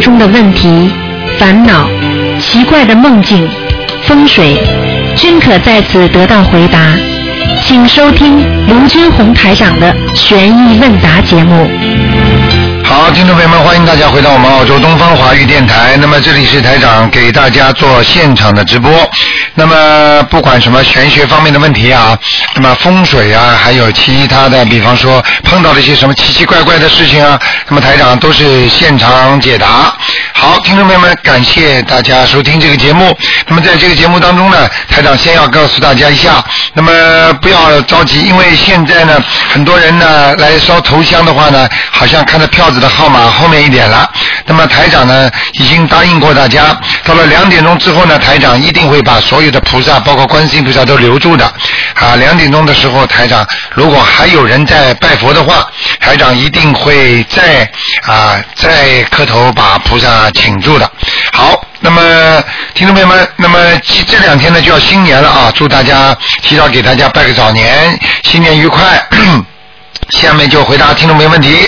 [0.00, 0.90] 中的问题、
[1.38, 1.88] 烦恼、
[2.40, 3.48] 奇怪的梦境、
[4.02, 4.56] 风水，
[5.16, 6.78] 均可在此得到回答。
[7.62, 11.68] 请收听卢军红台长的《悬疑问答》节目。
[12.84, 15.96] 好，听众朋友们，欢迎大家回到我们澳洲东方华语电台。
[16.00, 18.92] 那么这里是台长给大家做现场的直播。
[19.56, 22.18] 那么不管什么玄学方面的问题啊，
[22.56, 29.96] 那么风水啊，还有其他的，比方说碰到了一些什么奇奇怪怪的事情啊，那么台长都是现场解答。
[30.44, 33.16] 好，听众朋友们，感谢大家收听这个节目。
[33.48, 36.44] 那么在这个节目当中呢，台长先要告诉大家一下，
[36.74, 36.92] 那么
[37.40, 39.18] 不要着急，因为现在呢，
[39.48, 44.06] 很多人呢来烧头香的话呢，好像看到票子的号码后面一点了。
[44.44, 51.46] 那么台长呢已经答应过大家，到了两点钟之后呢，台长一定会把所有的菩萨，包括观世音菩萨都留住的。
[51.94, 55.66] 啊，两点钟的时候，台长如果还有人在拜佛的话，
[56.04, 57.66] 台长一定会再
[58.06, 60.90] 啊再磕头把菩萨请住的。
[61.32, 68.82] 好，那么听众朋友们，那么这这两天呢就要新年了啊，祝大家提早给大家拜个早年，新年愉快。
[70.10, 71.66] 下面就回答听众朋友问题。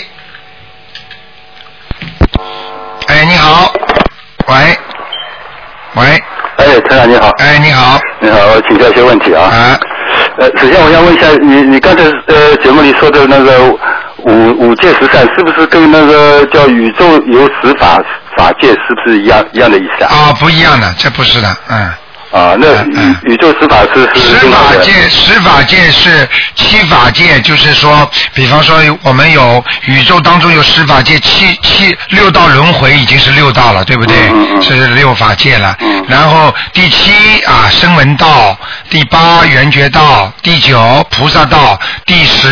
[3.06, 3.72] 哎，你好，
[4.48, 4.78] 喂，
[5.94, 6.22] 喂，
[6.58, 7.30] 哎，台长你好。
[7.38, 9.44] 哎，你好，你好，我请教一些问题啊。
[9.44, 9.80] 啊，
[10.38, 13.74] 呃，首先我想问一下，你你刚才呃节目里说的那个
[14.26, 18.02] 五五界十善，是不是跟那个叫宇宙有十法
[18.36, 20.12] 法界是不是一样一样的意思啊？
[20.12, 21.92] 啊，不一样的，这不是的，嗯。
[22.32, 22.66] 啊，那
[22.96, 34.16] 嗯宇宇宙十法是是十法界，十法界是七法界，就是说，比方说我们有宇宙当中有十法界，七七六道轮回已经是六道了，对不对？
[34.32, 35.76] 嗯嗯嗯是六法界了。
[35.80, 38.58] 嗯然后第七啊声闻道，
[38.90, 42.48] 第八缘觉道，第九菩萨道，第十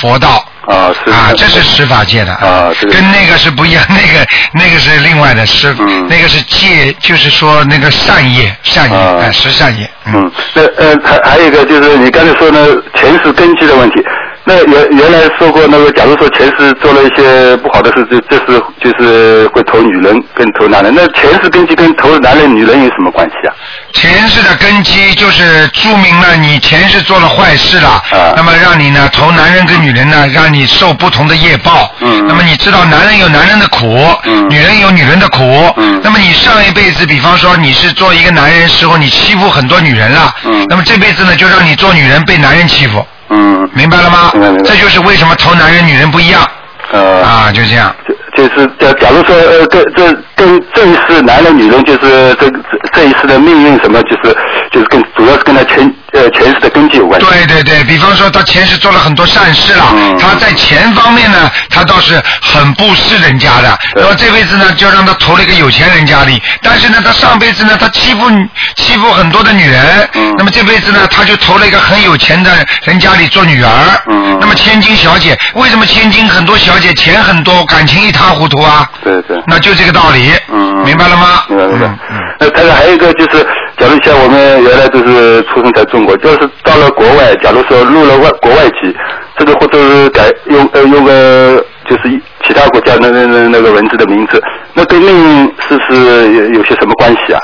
[0.00, 0.44] 佛道。
[0.66, 13.96] 啊是啊，这是十法界的啊这个跟那个是不一样，那个那个是另外的是，嗯那个是戒，就是说那个善业，善业，啊哎，十善业，嗯，那呃还还有一个就是你刚才说呢前世根基的问题。
[14.44, 20.92] 那原原来说过那个，假如说前世做了一些不好的事，就这是就是会投女人跟投男人。
[20.94, 23.54] 那前世根基跟投男人女人有什么关系啊？
[23.92, 31.94] 前世的根基就是注明了你前世做了坏事了，啊那么让你呢投男人跟女人呢，让你受不同的业报。
[32.00, 35.72] 嗯那么你知道男人有男人的苦，嗯女人有女人的苦。
[35.76, 40.34] 嗯那么你上一辈子，比方说你是做一个男人时候，你欺负很多女人了。
[40.44, 44.30] 嗯那么这辈子呢，就让你做女人被男人欺负，嗯，明白了吗？
[44.34, 46.46] 明白明白这就是为什么投男人女人不一样
[46.92, 47.94] 呃，啊，就这样。
[48.06, 48.14] 就
[48.48, 54.36] 就是假假如说呃跟这跟这一世男人女人就是这这这一世的命运什么就是
[54.72, 55.78] 就是跟主要是跟他前
[56.12, 57.26] 呃前世的根基有关系。
[57.26, 63.78] 对对对，比方说他前世做了很多善事了，嗯他在钱方面呢，他倒是很布施人家的。
[63.94, 68.30] 对那么这辈子呢，就让他投了一个有钱人家里，但是呢，他上辈子呢，他欺负
[68.76, 72.50] 欺负很多的女人，嗯那么这辈子呢，他就投了一个很有钱的
[72.84, 73.70] 人家里做女儿。
[74.06, 78.88] 嗯那么千金小姐，为什么千金很多小姐钱很多，感情一塌糊涂啊？
[79.04, 79.40] 对对。
[79.46, 80.32] 那就这个道理。
[80.48, 81.44] 嗯明白了吗？
[81.48, 81.88] 明白明白。
[82.40, 83.46] 那当然还有一个就是，
[83.78, 88.94] 假如像我们原来都是出生在中国，就是到了国外，假如说入了外国外籍，
[89.38, 94.42] 这个或者是改用呃用个就是其他国家那那那那个文字的名字，
[94.74, 97.40] 那跟命是不是有有些什么关系啊？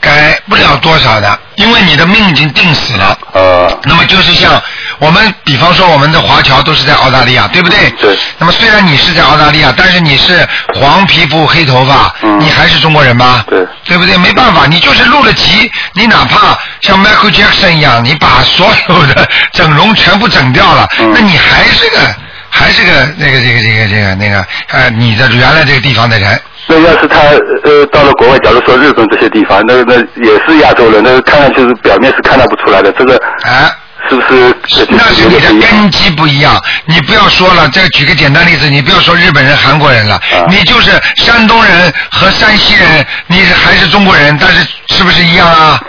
[0.00, 3.18] 改不了多少的，因为你的命已经定死了。
[3.32, 4.52] 呃，那么就是像
[4.98, 7.90] 我们，比方说我们的华侨都是在澳大利亚，对不对？
[8.00, 13.44] 对那么虽然你是在澳大利亚，但是你是黄皮肤黑头发，嗯你还是中国人吧？
[13.48, 14.16] 对对不对？
[14.18, 21.98] 没办法，你就是入了籍，你哪怕像 Michael Jackson 一样，你把所有的整容全部整掉了，嗯那你还是个
[22.48, 26.40] 还是个那个这个这个这个那个呃你的原来这个地方的人。
[26.68, 27.20] 那要是他
[27.62, 29.94] 呃到了国外，假如说日本这些地方，那那
[30.24, 33.70] 也是亚洲人，那看上去是表面是看到不出来的，这个啊
[34.08, 34.86] 是不是？
[34.90, 37.68] 那是你的根基不一样，你不要说了。
[37.70, 45.80] 再举个简单例子，你不要说日本人、韩国人了，啊你就是山东人和山西人，你还是中国人，但是是不是一样啊？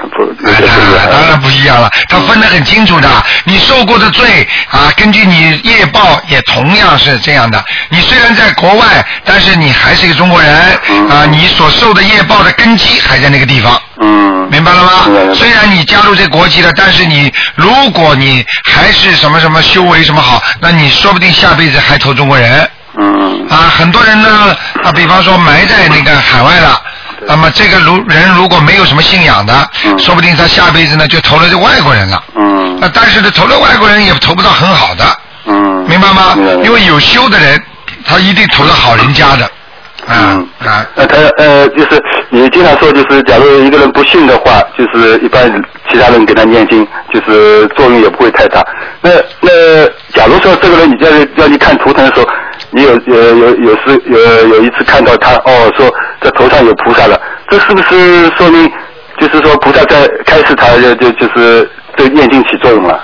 [0.47, 3.09] 啊些不一样当然不一样了，他分得很清楚的。
[3.44, 7.63] 你受过的罪啊，根据你业报也同样是这样的。
[7.89, 13.79] 你虽然在国外，但是你还是一个中国人嗯啊，你所受的业报的根基还在那个地方。
[13.99, 23.71] 嗯，明白了吗虽然你加入这国籍了，但是你如果你还是什么什么修为什么好，那你说不定下辈子还投中国人嗯啊。
[23.77, 26.81] 很多人呢啊，比方说埋在那个海外了。
[27.27, 29.53] 那么这个如人如果没有什么信仰的，
[29.85, 32.24] 嗯说不定他下辈子呢就投了这外国人了。
[32.35, 35.03] 嗯那但是呢，投了外国人也投不到很好的，
[35.45, 36.35] 嗯，明白吗？
[36.63, 37.62] 因为有修的人，
[38.06, 39.50] 他一定投到好人家的。
[40.09, 45.51] 嗯啊，那他呃，就是你经常说，就是假如一个人不信的话，就是一般
[45.91, 48.65] 其他人给他念经，就是作用也不会太大。
[49.01, 49.09] 那
[49.41, 52.27] 那假如说这个人你在要你看图腾的时候，
[52.69, 55.91] 你有有有有时有有一次看到他哦，说
[56.21, 57.19] 这头上有菩萨了，
[57.49, 58.71] 这是不是说明
[59.19, 62.99] 就是说菩萨在开始他就就就是对念经起作用了？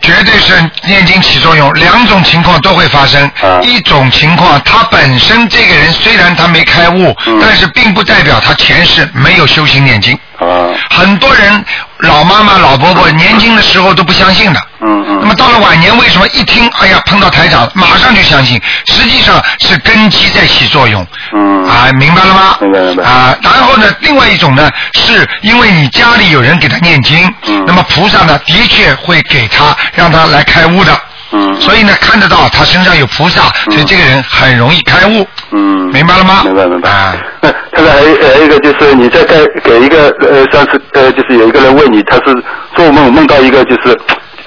[0.00, 0.54] 绝对是
[0.86, 3.22] 念经起作用，两种情况都会发生。
[3.42, 10.18] 啊一种情况，他本身这个人虽然他没开悟，嗯但是并不代表他前世没有修行念经。
[10.38, 11.64] 啊，很多人
[11.98, 14.60] 老妈妈、老伯伯年轻的时候都不相信的。
[14.80, 18.60] 嗯嗯那么到了晚年，为什么一听，哎呀，碰到台长，马上就相信？
[18.86, 21.06] 实际上是根基在起作用。
[21.34, 22.56] 嗯啊，明白了吗？
[22.60, 30.92] 明白明白啊，然后呢，另外一种呢，是因为你家里有人给他念经，嗯那么菩萨呢，的确会给他，让他来开悟的。
[31.32, 35.24] 嗯所以呢，看得到他身上有菩萨，所以这个人很容易开悟。
[35.52, 36.40] 嗯，明白了吗？
[36.44, 36.90] 明白明白。
[36.90, 42.34] 啊，那 他说还有还有一个就是你在给给一个呃上次呃就是有一个人问你他是
[42.74, 43.96] 做梦梦到一个就是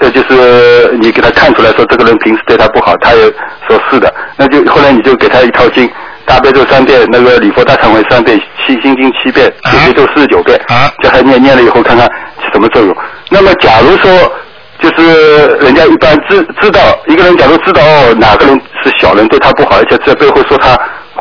[0.00, 3.22] 呃就是你给他看出来说这个人平时对他不好，他也
[3.68, 5.90] 说是的，那就后来你就给他一套经。
[6.26, 12.06] 大悲咒三遍，那个礼佛大忏悔三遍，七心经七遍，啊解结咒四十九遍，啊叫他念念了以后看看
[12.38, 12.96] 起什么作用。
[13.28, 14.32] 那么假如说
[14.80, 20.68] 就是人家一般知知道一个人，假如知道哦哪个人是小人对他不好，而且在背后说他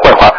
[0.02, 0.34] 坏话，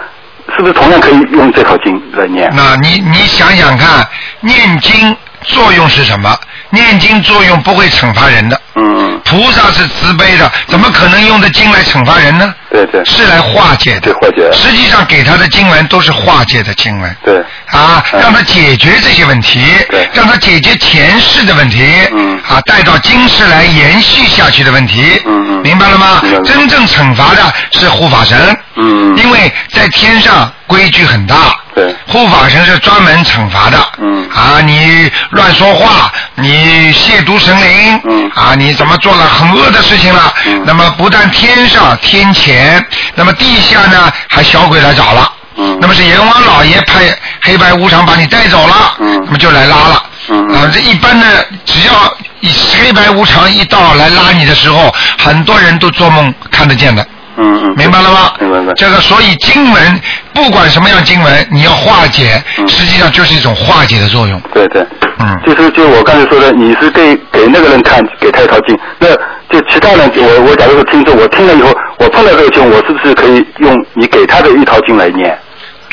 [0.56, 2.50] 是不是同样可以用这套经来念？
[2.56, 4.08] 那你你想想看，
[4.40, 6.34] 念经作用是什么？
[6.74, 12.52] 念经作用不会惩罚人的，嗯，菩萨是慈悲的，怎么可能用的经来惩罚人呢？
[12.70, 13.04] 对对。
[13.04, 14.00] 是来化解的。
[14.00, 14.50] 对，化解。
[14.52, 17.16] 实际上给他的经文都是化解的经文。
[17.24, 22.38] 对，啊，嗯让他解决这些问题对，让他解决前世的问题，嗯。
[22.48, 25.62] 啊，带到今世来延续下去的问题，嗯嗯。
[25.62, 26.20] 明白了吗？
[26.44, 28.36] 真正惩罚的是护法神，
[28.74, 29.16] 嗯。
[29.16, 40.32] 因为在天上规矩很大，对护法神是专门惩罚的，嗯啊，你乱说话，你亵渎神灵，嗯啊，你怎么做了很恶的事情了？
[40.46, 42.84] 嗯那么不但天上天前，
[43.14, 45.32] 那么地下呢，还小鬼来找了。
[45.56, 50.02] 嗯那么是阎王老爷派黑白无常把你带走了，嗯那么就来拉了。
[50.28, 51.26] 嗯嗯啊，这一般的，
[51.66, 52.48] 只要一
[52.80, 57.06] 黑白无常一到来拉你的时候，很多人都做梦看得见的。
[57.36, 58.32] 嗯嗯，明白了吗？
[58.40, 58.72] 明白明白。
[58.74, 60.00] 这个，所以经文
[60.32, 64.40] 不管什么样经文，你要化解，嗯实际上就是一种化解的作用。
[64.52, 64.84] 对对，
[65.18, 69.08] 嗯就是就我刚才说的，你是给给那个人看，给他一套经，那
[69.50, 75.36] 就其他人，我我假如说听众，我听了以后，我碰到这个经，我是不是可以用你给他的一套经来念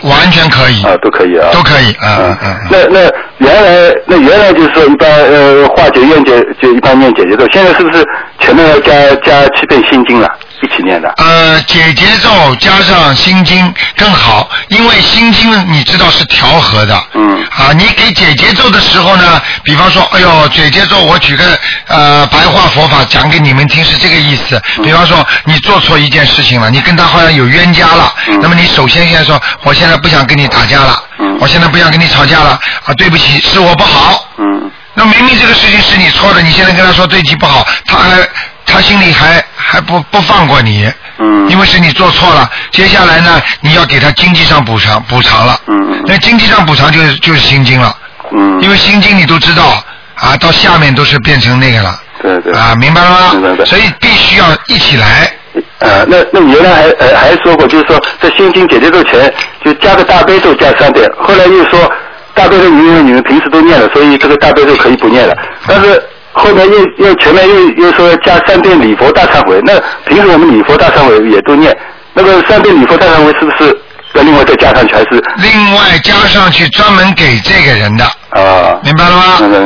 [0.04, 0.98] 完全可以，啊？
[1.02, 2.90] 都可以啊，都可以，啊嗯嗯嗯。
[2.90, 3.00] 那
[3.38, 8.04] 那原来那原来就是说一般呃化解怨结就一般念解结咒，现在是不是
[8.40, 10.28] 前面要加加七遍心经了，
[10.62, 11.12] 一起念的？
[11.18, 17.04] 呃，解节奏加上心经更好，因为心经你知道是调和的。
[17.14, 21.44] 嗯啊，你给解节奏的时候呢，比方说，哎呦，解节奏，我举个
[21.88, 24.62] 呃白话佛法讲给你们听，是这个意思。
[24.78, 34.26] 嗯比方说，你做错一件事情了，你跟他好像有冤家了，嗯那么你首先现在说，我现在不想跟你打架了，嗯我现在不想跟你吵架了，啊，对不起，是我不好。
[34.38, 38.28] 嗯那明明这个事情是你错的，你现在跟他说对不起不好，他还
[38.66, 41.50] 他心里还还不不放过你，嗯。
[41.50, 42.50] 因为是你做错了。
[42.72, 46.04] 接下来呢，你要给他经济上补偿补偿了，嗯嗯。
[46.06, 47.96] 那经济上补偿就是就是心经了，
[48.32, 49.84] 嗯，因为心经你都知道
[50.16, 52.54] 啊，到下面都是变成那个了，对对。
[52.54, 53.34] 啊，明白了吗？
[53.34, 55.34] 明白所以必须要一起来，
[55.80, 59.34] 呃，那那你原来还呃还说过，就是说在心经解决咒前
[59.64, 61.92] 就加个大悲咒加三遍，后来又说
[62.34, 65.38] 大多数因为你们平时都念了，所以这个大多数可以不念了。
[65.68, 66.02] 但是
[66.34, 69.74] 后面又又前面又又说加三遍礼佛大忏悔，那
[70.06, 71.76] 平时我们礼佛大忏悔也都念，
[72.14, 73.78] 那个三遍礼佛大忏悔是不是
[74.14, 78.06] 要另外再加上去，还是另外加上去专门给这个人的。
[78.32, 78.80] 啊？
[78.84, 79.24] 明白了吗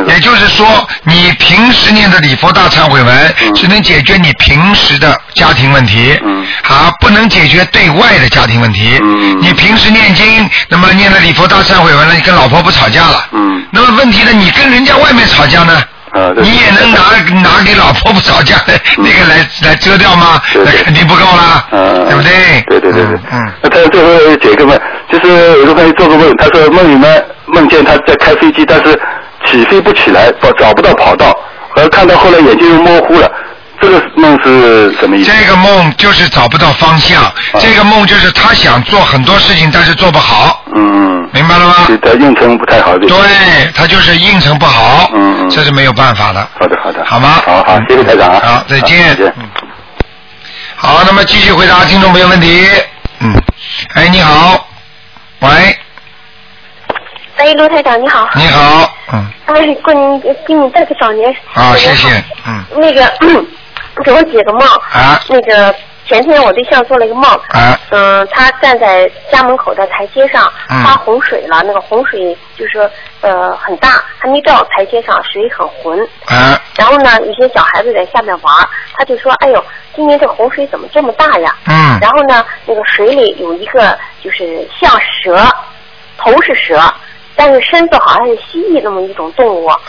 [0.07, 0.65] 也就是说，
[1.03, 8.99] 你平时念的礼佛大忏悔文，嗯只能解决你平时的家庭问题，嗯啊，不能解决对外的家庭问题。
[9.01, 13.27] 嗯你平时念经，那么念了礼佛大忏悔文了，你跟老婆不吵架了。
[13.31, 14.31] 嗯那么问题呢？
[14.31, 15.73] 你跟人家外面吵架呢？
[16.11, 16.99] 啊你也能拿
[17.41, 20.41] 拿给老婆不吵架的 那个来来遮掉吗？
[20.53, 22.31] 那 肯定不够啦，嗯，对不对？
[22.69, 23.19] 对对对对。
[23.33, 23.51] 嗯。
[23.61, 24.79] 那他最后解个梦，
[25.11, 28.99] 就是有个朋友做个梦，他说梦里面梦见他在开飞机，但是
[29.45, 31.35] 起飞不起来，找找不到跑道，
[31.75, 33.31] 而看到后来眼睛又模糊了。
[33.81, 35.31] 这个梦是什么意思？
[35.31, 37.21] 这个梦就是找不到方向，
[37.59, 41.73] 这个梦就是他想做很多事情，但是做不好，嗯，明白了吗？
[41.85, 42.97] 对他运程不太好。
[42.97, 43.07] 对。
[43.07, 43.17] 对，
[43.75, 46.47] 他就是应承不好，嗯嗯这是没有办法的。
[46.57, 47.05] 好的好的。
[47.05, 47.41] 好吗？
[47.45, 48.41] 好好，谢谢台长啊。
[48.43, 49.09] 好，再见。
[49.09, 49.33] 再见。
[49.37, 49.43] 嗯
[50.77, 52.65] 好，那么继续回答听众朋友问题。
[53.19, 53.33] 嗯，
[53.95, 54.67] 哎，你好，
[55.39, 55.49] 喂，
[57.37, 58.27] 哎，罗台长你好。
[58.35, 61.33] 你好， 嗯，哎，过年给你拜个早年。
[61.45, 62.09] 好，谢谢，
[62.47, 63.11] 嗯，那个，
[64.03, 64.61] 给我解个梦。
[64.91, 65.73] 啊那个
[66.07, 67.23] 前天我对象做了一个梦。
[67.49, 72.89] 啊嗯，他站在家门口的台阶上嗯发洪水了，那个洪水就是
[73.21, 75.99] 呃很大，还没到台阶上，水很浑。
[76.27, 78.53] 啊然后呢，有些小孩子在下面玩，
[78.97, 79.63] 他就说：“哎呦，
[79.95, 85.37] 今年这洪水怎么这么大呀？”嗯然后呢，那个水里有一个就是像蛇，
[86.17, 86.81] 头是蛇，
[87.35, 89.79] 但是身子好像是蜥蜴那么一种动物，啊，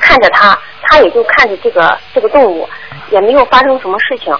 [0.00, 2.68] 看着它，它也就看着这个这个动物，
[3.10, 4.32] 也没有发生什么事情，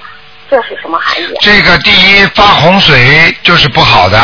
[0.51, 1.35] 这是什么含义？
[1.41, 4.19] 这个第一发洪水就是不好的，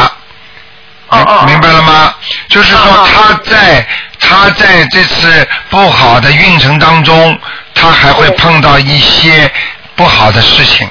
[1.10, 2.14] 明明白了吗？
[2.48, 3.86] 就是说他在
[4.20, 7.38] 他在这次不好的运程当中，
[7.74, 9.50] 他还会碰到一些
[9.96, 10.88] 不好的事情。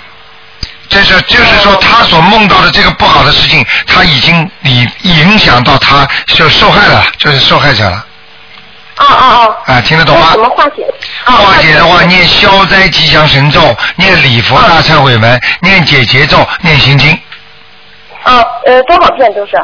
[0.93, 8.05] 这是就是说，哦他所梦到的这个不好的事情，他已经影影响到他，就受害了，就是受害者了。
[8.97, 9.73] 哦哦哦。
[9.73, 10.39] 啊，听得懂吗怎？
[10.39, 10.85] 么化解？
[11.25, 17.19] 哦化解的话，念消灾吉祥神咒，念礼佛大忏悔文，念解结咒，念心经。
[18.25, 19.61] 哦呃多少遍都是？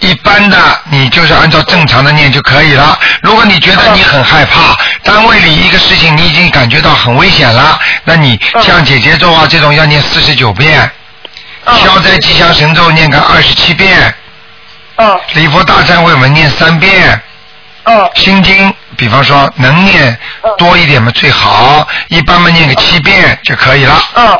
[0.00, 0.56] 一般的
[0.90, 2.98] 你就是按照正常的念就可以了。
[3.22, 8.62] 如果你觉得你很害怕，单位里一个事情你已经感觉到很危险了，那你嗯。
[8.62, 10.90] 像姐姐咒啊这种要念四十九遍，
[11.64, 11.74] 嗯。
[11.78, 14.14] 消灾吉祥神咒念个二十七遍，
[14.96, 15.20] 嗯。
[15.34, 17.20] 礼佛大忏悔文念三遍，
[17.84, 18.10] 嗯。
[18.14, 20.54] 心经比方说能念嗯。
[20.58, 24.38] 多一点嘛最好，一般嘛念个七遍就可以了，嗯。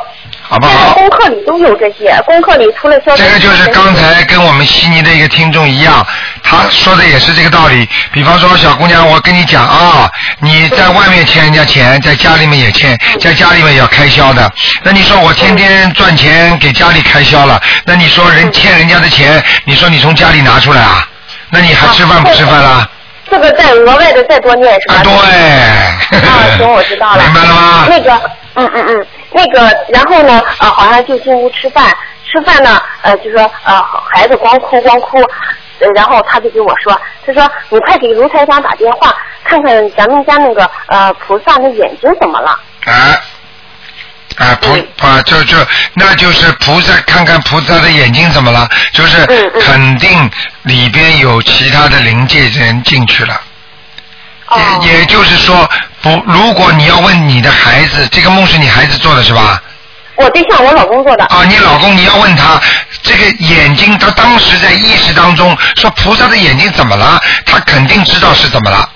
[0.48, 0.72] 好不好？
[0.72, 6.06] 这个功课里都有这些，功课里除了消这个就是刚才跟我们悉尼的一个听众一样，
[6.42, 7.88] 他说的也是这个道理。
[8.12, 10.08] 比方说，小姑娘，我跟你讲啊，
[10.40, 14.50] 你在外面欠人家钱，在家里面也欠，在家里面也要开销的。
[14.82, 21.08] 那你说我天天赚钱给家里开销了，那你说人欠人家的钱，你说你从家里拿出来啊？
[21.50, 22.88] 那你还吃饭不吃饭啦？
[23.28, 24.94] 这个再额外的再多念是吧？
[24.94, 26.18] 啊，对。
[26.20, 27.22] 啊，行，我知道了。
[27.24, 27.86] 明白了吗？
[27.88, 28.12] 那个，
[28.54, 31.84] 嗯嗯嗯，那个，然后呢，呃，好像就进屋吃饭，
[32.24, 35.18] 吃饭呢，呃，就说呃，孩子光哭光哭，
[35.80, 39.14] 呃，然后他就给我说，他说你快给卢台长打电话，
[39.44, 42.58] 看看咱们家那个呃菩萨的眼睛怎么了？
[42.84, 43.20] 啊
[44.38, 45.56] 啊菩嗯啊，就就
[45.94, 48.68] 那就是菩萨，看看菩萨的眼睛怎么了？
[48.92, 49.24] 就是
[49.60, 50.30] 肯定
[50.62, 53.40] 里边有其他的灵界人进去了。
[54.48, 55.68] 哦，也也就是说，
[56.06, 59.60] 不，如果你要问你的孩子，这个梦是你孩子做的是吧？
[60.14, 61.24] 我对象我老公做的。
[61.24, 62.60] 啊，你老公你要问他
[63.02, 68.88] 这个眼睛，他当时在意识当中说菩萨的眼睛怎么了，他肯定知道是怎么了，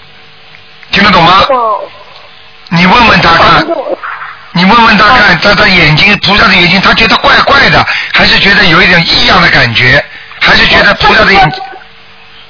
[0.92, 1.44] 听得懂吗？
[1.50, 1.80] 哦，
[2.68, 3.62] 你问问他看。
[3.62, 3.98] 哦
[4.52, 10.04] 你问问他看，他的眼睛，菩萨的眼睛，他觉得怪怪的，还是觉得有一点异样的感觉，
[10.40, 11.62] 还是觉得菩萨的眼睛？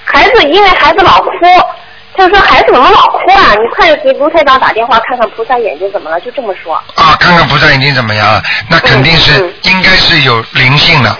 [0.07, 1.31] 孩子因为孩子老哭，
[2.21, 3.55] 他就说孩子怎么老哭啊？
[3.55, 6.75] 你快给卢台长打电话看看菩萨眼睛怎么了，就这么说。
[6.95, 8.43] 啊，看看菩萨眼睛怎么样了？
[8.69, 11.17] 那肯定是、嗯嗯应该是有灵性的。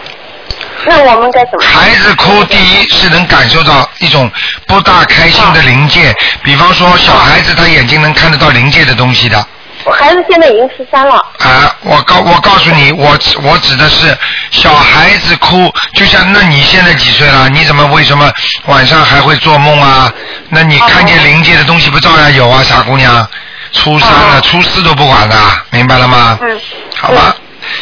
[0.85, 1.65] 那我们该怎么？
[1.67, 4.31] 孩子哭，第一是能感受到一种
[4.67, 6.15] 不大开心的灵界，
[6.45, 9.43] 比方说小孩子他眼睛能看得到灵界的东西的。
[9.85, 11.17] 我孩子现在已经十三了。
[11.39, 14.17] 啊，我告我告诉你，我我指的是
[14.51, 17.49] 小孩子哭，就像那你现在几岁了？
[17.49, 18.31] 你怎么为什么
[18.67, 20.13] 晚上还会做梦啊？
[20.49, 23.27] 那你看见灵界的东西不照样有啊，傻姑娘？
[23.73, 25.37] 初三了，哦初四都不管的，
[25.71, 26.39] 明白了吗？
[26.43, 26.61] 嗯。
[26.97, 27.35] 好吧，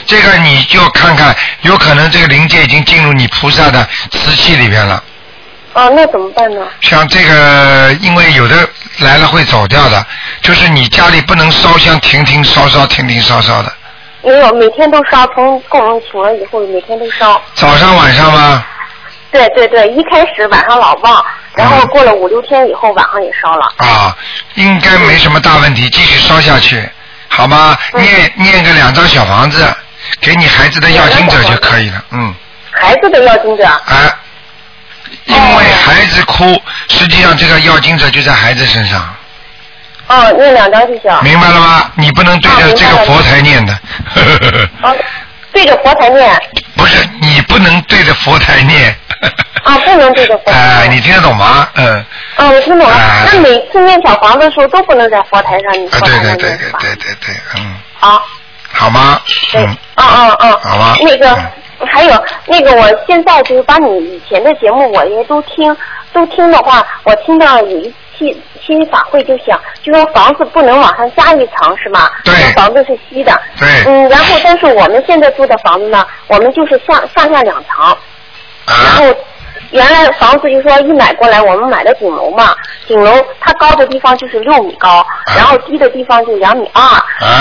[0.07, 5.02] 这个你就看看，有可能这个灵界已经进入你菩萨的瓷器里边了。
[5.75, 6.66] 哦，那怎么办呢？
[6.80, 8.56] 像这个，因为有的
[8.98, 10.04] 来了会走掉的，
[10.42, 13.72] 就是你家里不能烧香，停停烧烧，停停烧烧的。
[14.22, 17.40] 没有，每天都烧，从供人请了以后，每天都烧。
[17.54, 18.64] 早上晚上吗？
[19.30, 23.72] 对对对，一开始晚上老忘，然后嗯过了五六天以后，晚上也烧了。
[23.76, 24.16] 啊，
[24.54, 26.88] 应该没什么大问题，继续烧下去，
[27.28, 27.76] 好吗？
[27.92, 29.64] 嗯念念个两张小房子，
[30.20, 32.34] 给你孩子的要经者就可以了，嗯，
[32.72, 33.64] 孩子的要经者。
[33.66, 34.18] 啊，
[35.26, 39.14] 因为孩子哭，实际上这个要经者就在孩子身上，
[40.08, 41.12] 哦，念两张就行。
[41.22, 41.90] 明白了吗？
[41.96, 43.72] 你不能对着这个佛台念的，
[44.82, 44.96] 哦，
[45.52, 46.42] 对着佛台念。
[46.76, 48.96] 不是，你不能对着佛台念。
[49.64, 50.96] 啊，不能对着佛台 哎，念。
[50.96, 51.68] 你听得懂吗？
[51.74, 52.04] 嗯，
[52.36, 52.94] 啊，我听懂了。
[52.96, 56.70] 哎那每次念小房子的时候都不能在佛台上，你啊，佛台对对对对？
[56.80, 58.22] 对对对，嗯，好，
[58.72, 59.20] 好吗？
[59.52, 60.58] 对嗯，，啊啊啊。
[60.62, 61.52] 好吗那个嗯
[61.87, 65.76] 还有那个，我现在就是把你以前的节目我也都听，
[66.12, 72.11] 都听的话，我听到有一期心理法会就想，就说房子不能往上加一层是吗？
[72.25, 73.32] 对房子是稀的。
[73.58, 77.97] 对嗯，然后但是我们现在住的房子呢，我们就是上上下两层，
[78.66, 79.04] 然啊后
[79.70, 82.54] 原来房子就说一买过来，我们买的顶楼嘛，
[82.87, 85.04] 顶楼它高的地方就是六米高，
[85.37, 86.82] 然后低的地方就两米二，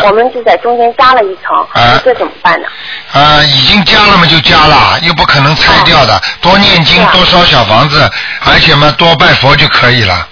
[0.03, 2.67] 我们就在中间加了一层，啊这怎么办呢？
[3.13, 6.21] 啊，已经加了嘛就加了，又不可能拆掉的。
[6.41, 8.09] 多念经，多烧小房子，
[8.45, 10.27] 而且嘛多拜佛就可以了。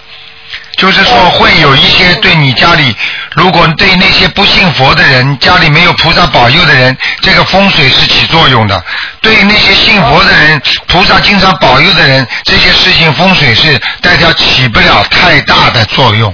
[0.76, 2.94] 就是说会有一些对你家里，
[3.34, 8.82] 如果对那些不信佛的人，家里没有菩萨保佑的人，这个风水是起作用的。
[9.20, 16.32] 对那些信佛的人，菩萨经常保佑的人，这些事情风水是代表起不了太大的作用。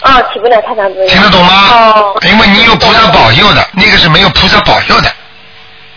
[0.00, 1.08] 啊，起不了太大作用。
[1.08, 1.68] 听得懂吗？
[1.70, 2.18] 哦。
[2.22, 5.08] 因为你有菩萨保佑的，那个是没有菩萨保佑的。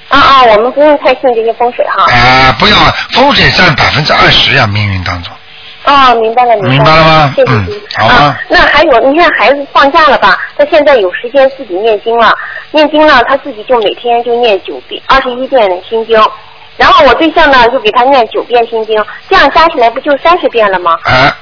[0.08, 2.12] 啊啊，我们不用太信这些风水哈。
[2.12, 2.76] 啊、不要
[3.12, 5.32] 风水占百分之二十呀，命运当中。
[5.86, 7.34] 哦，明白了，明白了。
[7.36, 10.38] 谢谢啊，那还有，你看孩子放假了吧？
[10.58, 12.36] 他现在有时间自己念经了，
[12.72, 16.22] 念经呢，他自己就每天就念九遍、二十一遍心经。
[16.76, 20.98] 然后我对象呢，就给他念九遍心经，这样加起来不就三十遍了吗？
[21.04, 21.36] 啊，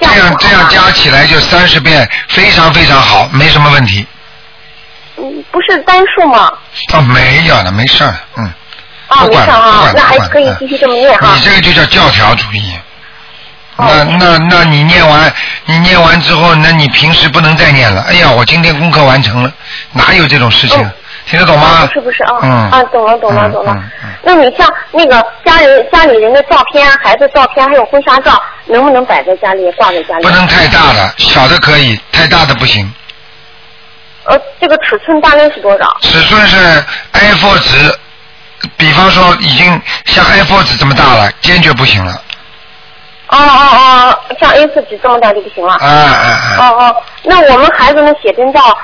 [0.00, 4.06] 这样这样加起来就三十遍，非常非常好，没什么问题。
[5.16, 6.52] 嗯，不是单数吗？
[6.92, 8.52] 啊，没有的，没事儿，嗯。
[9.08, 11.40] 啊，没事啊那还可以继续这么念哈你。
[11.40, 12.76] 这个就叫教条主义。
[13.76, 15.32] 哦那那那你念完，
[15.66, 18.02] 你念完之后，那你平时不能再念了。
[18.08, 19.52] 哎呀，我今天功课完成了，
[19.92, 20.90] 哪有这种事情？
[21.28, 21.80] 听得懂吗？
[21.82, 22.36] 哦是不是啊？
[22.42, 23.72] 嗯啊，懂了，懂了，嗯懂了。
[23.74, 30.22] 嗯嗯那你像那个家人、家里人的照片、孩子照片，还有婚纱照，能不能摆在家里、挂在家里？
[30.24, 32.90] 不能太大的，小的可以，太大的不行。
[34.24, 35.96] 呃，这个尺寸大概是多少？
[36.00, 36.56] 尺寸是
[37.12, 37.98] A4 纸，
[38.76, 42.20] 比方说已经像 A4 纸这么大了，坚决不行了。
[43.28, 45.74] 哦哦哦，像 A 4纸这么大就不行了。
[45.74, 46.56] 啊啊啊！
[46.58, 48.76] 哦哦，那我们孩子们写真照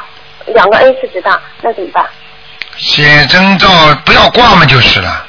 [0.47, 2.05] 两个 A 4纸大，那怎么办？
[2.77, 3.69] 写真照
[4.05, 5.27] 不要挂嘛就是了。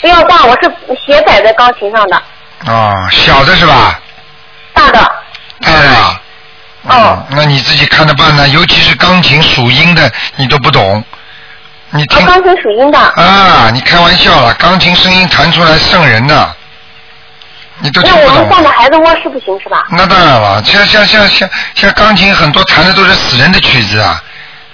[0.00, 0.72] 不要挂，我是
[1.06, 2.22] 斜摆在钢琴上的，
[2.66, 4.00] 哦，小的是吧？
[4.72, 4.98] 大的。
[5.60, 6.20] 大的啊。
[6.88, 7.26] 哦。
[7.30, 11.04] 那你自己看着办呢，尤其是钢琴属音的，你都不懂。
[11.90, 12.98] 你听啊，钢琴属音的。
[12.98, 16.56] 啊，你开玩笑了，钢琴声音弹出来瘆人的，
[17.80, 18.50] 你都听不懂那我们。
[18.50, 19.84] 放在孩子卧室不行是吧？
[19.90, 24.22] 那当然了，像像像像像钢琴很多弹的都是死人的曲子啊，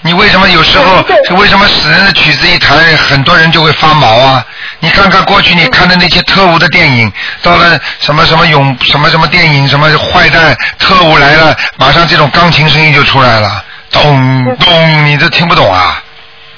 [0.02, 1.04] 你为什么有时候
[1.36, 4.44] 为什么死人的曲子一弹，很多人就会发毛啊？
[4.80, 16.02] 你看看过去你看的那些特务的电影，到了什么什么勇什么什么电影，什么坏蛋特务来了，马上这种钢琴声音就出来了，咚咚，你都听不懂啊？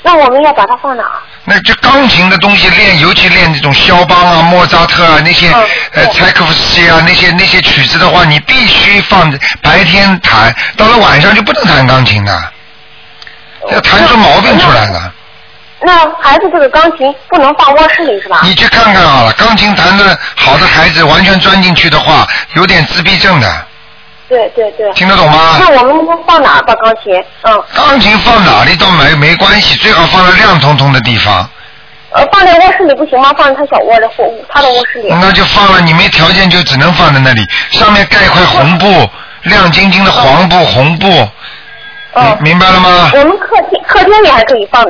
[0.09, 1.21] 那我们要把它放哪儿？
[1.45, 12.53] 那就钢琴的东西练，尤其练这种肖邦啊、莫扎特啊那些嗯呃对柴可夫斯基啊那些那些曲子的话，你必须放白天弹，到了晚上就不能弹钢琴的，
[13.71, 15.13] 要弹出毛病出来了。
[15.83, 18.41] 那孩子这个钢琴不能放卧室里是吧？
[18.45, 23.67] 你去看看好了，钢琴弹的好的孩子，完全钻进去的话，有点自闭症的，
[24.29, 24.93] 对对对。
[24.93, 25.57] 听得懂吗？
[25.61, 27.15] 那我们应该放哪儿把钢琴？
[27.43, 31.49] 嗯，钢琴放哪里倒没没关系，最好放在亮通通的地方。
[32.11, 33.33] 呃，放在卧室里不行吗？
[33.37, 35.09] 放在他小窝的卧他的卧室里。
[35.21, 39.09] 那就放了，你没条件就只能放在那里，上面盖一块红布，
[39.43, 41.29] 亮晶晶的黄布、红布，
[42.15, 43.11] 嗯明明白了吗？
[43.15, 44.83] 我们客厅客厅里还可以放。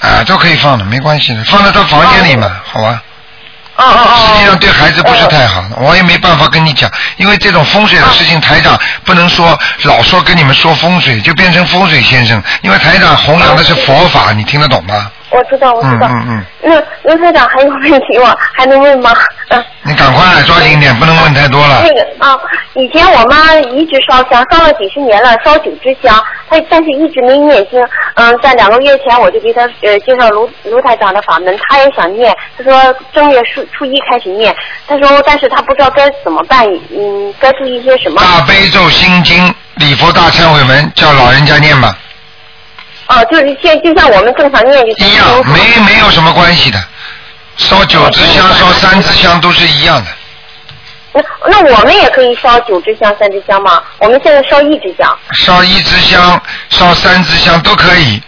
[0.00, 3.02] 啊，都可以放的，没关系的，放在他房间里嘛，好吧？
[3.76, 15.10] 实际上对孩子不是太好，我也没办法跟你讲，因为这种风水的事情，台长不能说老说跟你们说风水，就变成风水先生，因为台长弘扬的是佛法，你听得懂吗？
[15.30, 16.06] 我知道，我知道。
[16.08, 16.44] 嗯嗯嗯。
[16.62, 19.10] 那刘台长还有问题吗还能问吗？
[19.48, 19.64] 嗯。
[19.82, 21.88] 你赶快抓紧点，不能问太多了那。
[21.94, 22.38] 个啊，
[22.74, 26.14] 以前我妈一直烧香，烧了几十年了，烧九支香，
[26.48, 27.78] 她但是一直没念经。
[28.14, 34.54] 嗯，在两个月前我就给她呃介绍卢卢台长的法门，她也想念，她说正月初初一开始念，
[34.86, 38.22] 她说但是她不知道该怎么办，嗯，该注意些什么。
[38.22, 41.94] 大悲咒心经礼佛大忏悔文叫老人家念吧，
[43.06, 46.82] 哦、就是现就像我们正常念就一样，没没有什么关系的。
[47.56, 50.10] 烧九支香、烧三支香都是一样的。
[51.12, 53.80] 那那我们也可以烧九支香、三支香吗？
[53.98, 55.16] 我们现在烧一支香。
[55.32, 56.40] 烧一支香、
[56.70, 58.20] 烧三支香都可以，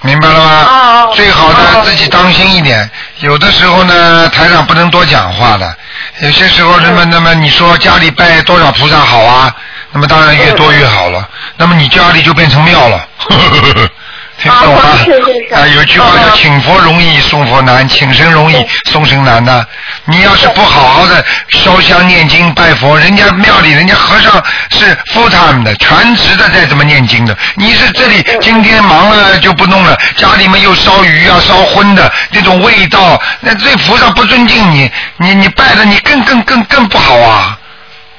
[0.00, 0.66] 明白了吗？
[0.70, 2.88] 哦最好呢哦自己当心一点。
[3.18, 5.76] 有的时候呢，台长不能多讲话的。
[6.20, 9.54] 有些时候，那么那么你说家里拜多少菩萨好啊？
[9.92, 11.28] 那么当然越多越好了。
[11.56, 13.06] 那么你家里就变成庙了，
[14.38, 14.80] 听得懂吗？
[14.80, 19.64] 啊是是是啊，有句话叫嗯“请佛容易送佛难，请神容易送神难”呐。
[20.06, 27.36] 你要是不好好的烧香念经拜佛，人家庙里人家和尚是 full time 的，全职的在这么念经的。
[27.56, 37.58] 你是这里今天忙了就不弄了，家里面又烧鱼啊烧荤的那种味道，那这菩萨不尊敬你，你你拜的你更更更更不好啊。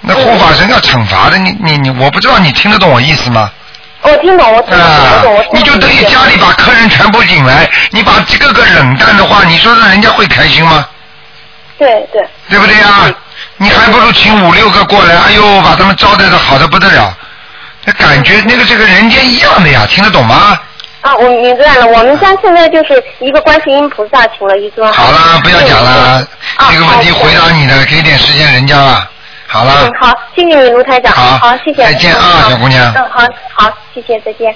[0.02, 3.50] 那护法神要惩罚的，你你你，我不知道你听得懂我意思吗？
[4.02, 5.60] 我听懂，我听懂，啊我懂，我听，懂。
[5.60, 10.86] 你就等于家里把客人全部引来，你把这个个冷淡的话，你说让人家会开心吗？
[11.78, 13.14] 对对，对不对呀？
[13.58, 17.16] 你还不如请五六个过来，哎呦，把他们招待的好的不得了，
[17.86, 20.60] 那感觉那个这个人间一样的呀，听得懂吗？
[21.02, 21.86] 啊，我明白了。
[21.86, 24.92] 我们家现在就是一个观世音菩萨，请了一尊。
[24.92, 29.08] 好了，不要讲了，啊这个问题回答你的，给点时间人家了。
[29.54, 31.12] 好了嗯，，好，谢谢你，卢台长。
[31.12, 31.84] 好好，谢谢。
[31.84, 34.56] 再见啊小姑娘嗯，好，好，谢谢，再见。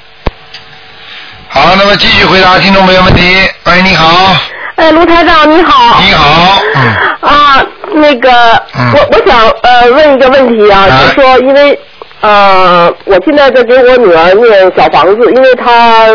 [1.50, 3.22] 好，那么继续回答听众朋友问题。
[3.66, 4.34] 喂，你好，
[4.78, 6.00] 哎，卢台长你好。
[6.02, 8.32] 你好，嗯，啊，那个，
[8.74, 11.78] 嗯我我想呃问一个问题啊，啊就是说因为
[12.22, 16.08] 呃我现在在给我女儿念小房子，因为她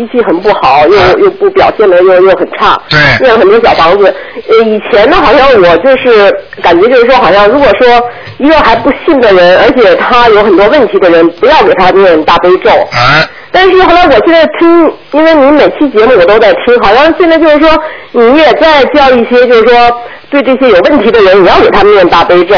[0.00, 4.06] 脾气很不好，又、啊又不表现的又又很差，对念了很多小房子。
[4.48, 8.02] 呃，以前呢好像我就是感觉就是说，好像如果说
[8.38, 12.70] 一个还不信的人，而且他有很多问题的人，不要给他念大悲咒。
[12.70, 17.68] 啊，但是后来我现在听，因为你每期节目我都在听，好像现在就是说
[18.12, 22.54] 你也在教一些，就是说对这些有问题的人，你要给他们念大悲咒。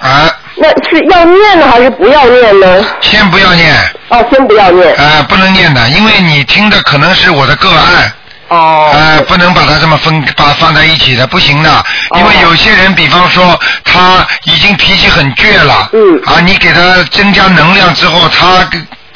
[0.00, 2.84] 啊，那是要念呢，还是不要念呢？
[3.00, 3.74] 先不要念，
[4.08, 4.94] 哦，先不要念。
[4.96, 8.12] 啊，不能念的，因为你听的可能是我的个案。
[8.48, 8.90] 哦。
[8.92, 11.84] 呃，不能把它这么分把它放在一起的，不行的。
[12.16, 18.68] 因为有些人，比方说他已经脾气很倔了，嗯啊，你给他增加能量之后，他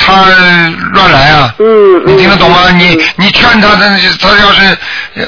[0.07, 1.53] 他乱来啊。
[1.59, 2.59] 嗯你听得懂吗？
[2.69, 4.79] 嗯你你劝他他，他要是，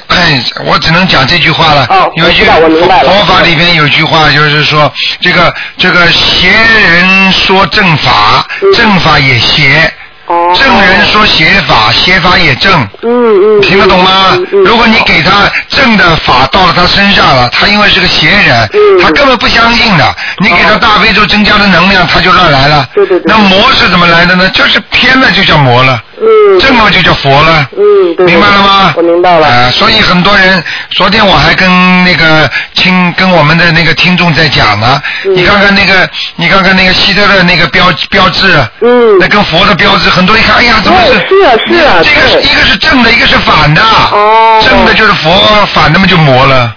[0.08, 1.86] 哎，我只能讲这句话了。
[1.90, 9.92] 哦有一句佛法里边有句话，就是说这个这个邪人说正法，嗯正法也邪。
[10.26, 10.38] 哦。
[10.54, 12.72] 正人说邪法，邪法也正。
[13.02, 13.61] 嗯嗯。
[13.61, 20.16] 听得懂吗如果你给他正的法到了他身上了，他因为是个邪人，嗯他根本不相信的。
[20.38, 22.88] 你给他大悲咒增加的能量，他就乱来了。
[22.94, 24.48] 对对对那魔是怎么来的呢？
[24.50, 26.58] 就是偏了就叫魔了，嗯。
[26.61, 27.68] 正了就叫佛了。
[27.76, 28.26] 嗯，对。
[28.26, 28.92] 明白了吗？
[28.96, 29.46] 我明白了。
[29.46, 35.00] 啊、所以很多人，昨天我还跟那个听跟我们的那个听众在讲呢。
[35.24, 38.46] 嗯你看看那个，你看看那个希特勒那个标标志，
[38.80, 41.12] 嗯那跟佛的标志，很多人一看，哎呀，怎么是？
[41.12, 43.83] 是啊是啊这个是一个是正的，一个是反的。
[44.12, 45.31] 哦正的就是佛，
[45.74, 46.72] 反的嘛就魔了，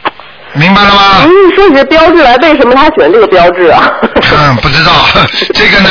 [0.54, 1.02] 明白了吗？
[1.24, 3.89] 嗯，说起这标志来，为什么他选这个标志啊？
[4.34, 4.91] 嗯，不知道，
[5.54, 5.89] 这个呢，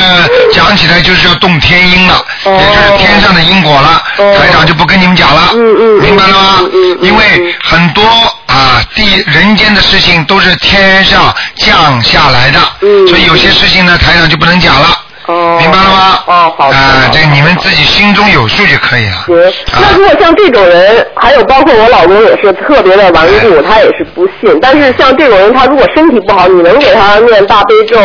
[0.52, 4.02] 讲起来就是要动天音了，哦也就是天上的因果了。
[4.18, 6.56] 哦台长就不跟你们讲了，嗯嗯嗯明白了吗？
[6.60, 8.02] 嗯嗯嗯因为很多
[8.46, 14.88] 啊地人间的事情都是天上降下来的，嗯所以有些事情呢，台长就不能讲了。
[15.26, 16.22] 哦明白了吗？
[16.26, 19.24] 哦好的啊这你们自己心中有数就可以了。
[19.26, 19.36] 行，
[19.80, 24.58] 那如果像这种人，还有包括我老公也是特别的顽固，他也是不信。
[24.60, 27.96] 但是像这种人，他如果身体不好，你能给他念大悲咒，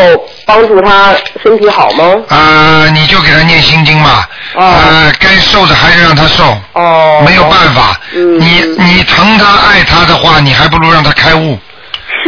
[0.45, 2.15] 帮助他身体好吗？
[2.29, 4.25] 啊，你就给他念心经嘛，
[4.55, 6.43] 哦啊，该受的还是让他受。
[6.73, 11.57] 哦，没有办法，嗯你你疼他爱他的话，你还不如让他开悟。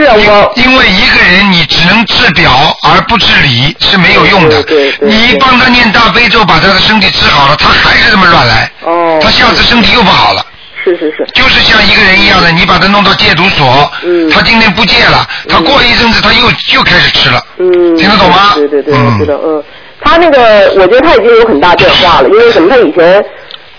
[0.03, 2.51] 因我因为一个人你只能治表
[2.83, 4.63] 而不治理是没有用的。
[5.01, 8.71] 你一帮他念大悲咒，把他的身体治好了，他还是这么乱来。
[8.83, 10.45] 哦他下次身体又不好了。
[10.83, 18.53] 是是是，就是像一个人一样的，你把他弄到戒毒所，嗯他今天不戒了，他过一阵子他又又开始吃了，嗯，听得懂吗？
[18.55, 19.61] 对对对，知道，嗯，
[19.99, 22.69] 他那个，我觉得他已经有很大变化了，因为什么？
[22.69, 23.21] 他以前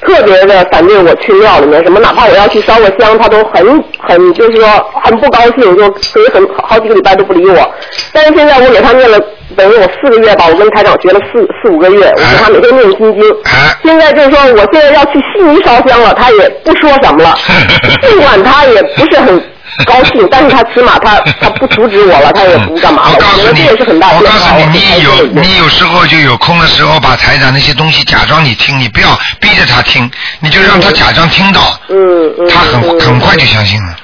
[0.01, 4.69] 特别的反对我去庙里面，什么哪怕我要去烧个香，他都很很就是说
[5.03, 7.75] 很不高兴，就所以很好几个礼拜都不理我。
[8.13, 9.19] 但是现在我给他念了，
[9.57, 13.23] 等于我四个月吧，我跟台长学了四四五个月，我给他每天念心经。
[13.45, 17.35] 哎现在就是说，我现在要去悉尼烧香了，他也不说什么了，
[18.03, 19.43] 尽管他也不是很。
[19.85, 23.15] 高兴，但是他起码他 他不阻止我了，他也不干嘛了。
[23.15, 24.23] 我告诉你，是很大我。
[24.23, 29.09] 告诉你，你有你有时候就有空的时候，把台长那些东西假装你听，你不要
[29.41, 30.11] 逼着他听，
[30.41, 33.97] 你就让他假装听到，嗯嗯，他很嗯很快就相信了。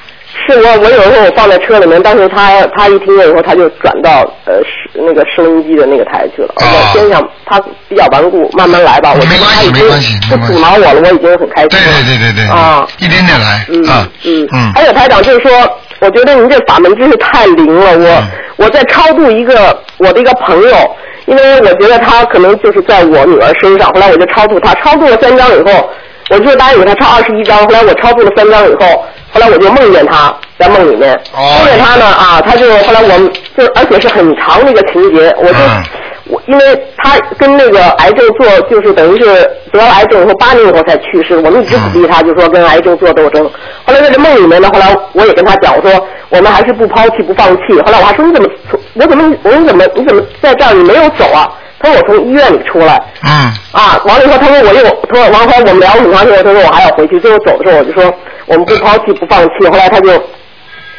[0.46, 6.48] 是我我有时候我放在车里面，但是他他一听了以后，他就转到呃收那个收音机的那个台去了。
[6.56, 9.12] 哦我先想他比较顽固，慢慢来吧。
[9.12, 11.86] 我没关系没关系不没关系阻挠我了，我已经很开心对了。
[12.06, 15.52] 对对对对，啊，一点点来嗯啊，嗯嗯还有台长就是说，
[16.00, 17.98] 我觉得您这法门真是太灵了。
[17.98, 25.90] 我、嗯我在超度一个我的一个朋友，因为我觉得他可能就是在我女儿身上，后来我就超度他，超度了三张以后，
[26.30, 29.04] 我就答应给他抄二十一张，后来我超度了三张以后，
[29.34, 35.52] 后来我就梦见他在梦里面，哦梦见他呢啊，他就后来我们就而且是很长的一个情节，我就。
[35.52, 35.82] 嗯
[36.26, 36.64] 我因为
[36.96, 39.26] 他跟那个癌症做，就是等于是
[39.70, 43.44] 得了癌症以后八年以后才去世，我们一直鼓励他，就说跟癌症做斗争。
[43.84, 47.78] 后来在这梦里面呢，后来我也跟他讲，我说我们还是不抛弃不放弃。
[47.84, 51.46] 后来我还说你怎么从我怎么我说你怎么你怎么在这儿你没有走啊？
[51.78, 52.98] 他说我从医院里出来。
[53.24, 53.30] 嗯
[53.72, 57.20] 啊，完了以后，他说我又，他说王后我们聊了很长时间，他说我还要回去。
[57.20, 58.10] 最后走的时候，我就说
[58.46, 59.66] 我们不抛弃不放弃。
[59.70, 60.08] 后来他就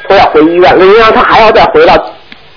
[0.08, 1.94] 说要回医院，因为让他还要再回到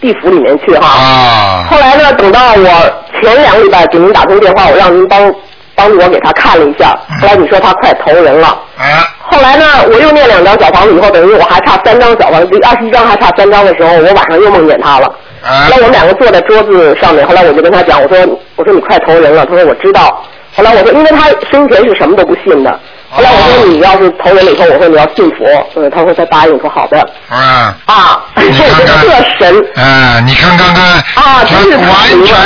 [0.00, 0.86] 地府里面去哈。
[0.86, 5.34] 啊后来呢，等到我前两个礼拜给您打通电话，我让您帮
[5.74, 6.98] 帮助我给他看了一下。
[7.20, 8.48] 后来你说他快投人了。
[8.78, 15.06] 啊后来呢，我又念两张小房子以后，等于我还差三张小房子，离二十一张还差三张的时候，我晚上又梦见他了。
[15.44, 18.18] 啊后来我们两个坐在桌子上面，后来我就跟他讲，我说
[18.56, 20.24] 我说你快投人了，他说我知道。
[20.56, 22.80] 后来我说，因为他生前是什么都不信的。
[23.10, 27.10] 后来我说你要是投人了以后，我说你要信佛，嗯，他说他答应说好的。
[27.30, 27.38] 嗯！
[27.86, 29.64] 啊，我你看看这神。
[29.76, 32.36] 啊，你看看看，啊，真是完全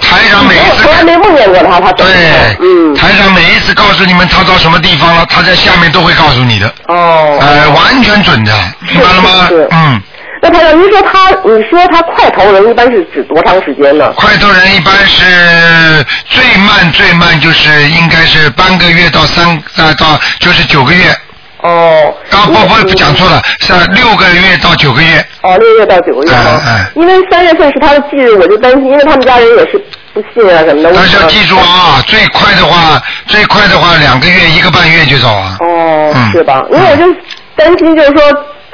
[0.00, 2.06] 台上每一次我从来没梦见过他，他对，
[2.60, 9.48] 嗯，台上每一次告诉你们他到什么地方了，他在下面都会告诉你的，哦，呃，完全准的，明白了吗？
[9.72, 10.02] 嗯，
[10.44, 14.12] 那台长，您说他，你说他快投人一般是指多长时间呢？
[14.16, 21.04] 快投人一般是最慢最慢就是应该是半个月到三啊到就是九个月，
[21.58, 27.00] 哦，啊不不不讲错了，是六个月到九个月，哦，六月到九个月嗯啊嗯。
[27.00, 29.80] 因为三月份是他的忌日，我就担心，因为他们家人也是
[30.12, 30.90] 不信啊什么的。
[30.92, 36.66] 但是要记住啊，最快的话最快的话两个月一个半月就走啊，哦嗯，是吧？
[36.72, 37.04] 因为我就
[37.54, 38.22] 担心，就是说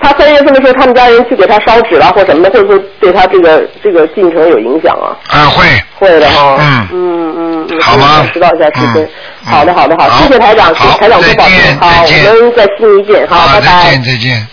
[0.00, 5.10] 他三月份的时候，他们家人去给他烧纸了或什么的，会不会对他这个这个进程有影响啊？
[5.28, 5.64] 啊会，
[5.96, 6.56] 会的哈。
[6.60, 7.80] 嗯嗯嗯嗯。
[7.80, 9.08] 好吗知道一下时间
[9.44, 11.88] 好的好的好，谢谢台长，好台长多保再见重。
[11.88, 14.02] 好，再见我们在悉尼见，好，拜再拜见。
[14.04, 14.46] 再见。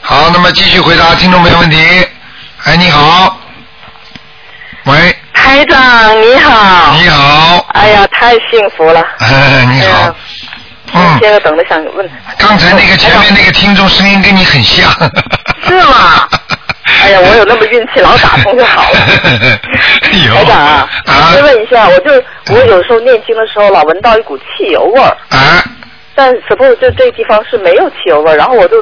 [0.00, 1.76] 好，那么继续回答听众朋友问题。
[2.64, 3.36] 哎，你好，
[4.84, 9.00] 喂，台长你好，你好，哎呀，太幸福了。
[9.18, 10.14] 哎， 你好
[10.92, 14.90] 嗯，现在等着想问，刚才那个前面那个听众声音跟你很像。
[15.66, 16.28] 是吗？
[17.02, 19.00] 哎呀，我有那么运气，老打通就好了。
[20.26, 22.22] 有台长啊，啊我问一下，我就
[22.54, 25.64] 我有时候念经的时候老闻到一股汽油味儿，啊，
[26.14, 28.76] 但 suppose 就这地方是没有汽油味儿，然后我就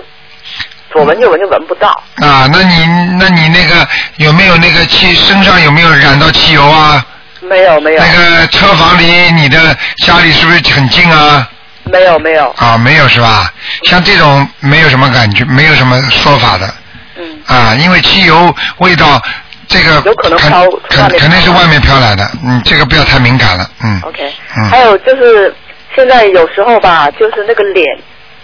[0.93, 1.89] 左闻右闻就闻不到。
[2.17, 2.87] 啊，那你
[3.19, 3.87] 那你那个
[4.17, 7.05] 有没有那个汽身上有没有染到汽油啊？
[7.41, 9.59] 没有没有那个车房离你的
[10.07, 11.49] 家里是不是很近啊？
[11.85, 13.53] 没有没有，啊，没有是吧？
[13.85, 16.73] 像这种没有什么感觉，没有什么说法的。
[17.17, 19.21] 嗯，啊，因为汽油味道
[19.69, 24.01] 这个有可能肯飘肯肯定是外面飘来的，嗯，这个不要太敏感了，嗯。
[24.03, 24.69] OK，、嗯。
[24.71, 25.55] 还有就是
[25.95, 27.87] 现在有时候吧，就是那个脸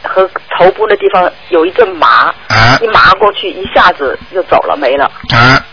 [0.03, 2.79] 和头部的地方有一阵麻，啊。
[2.83, 5.65] 一麻过去一下子就走了没了，啊，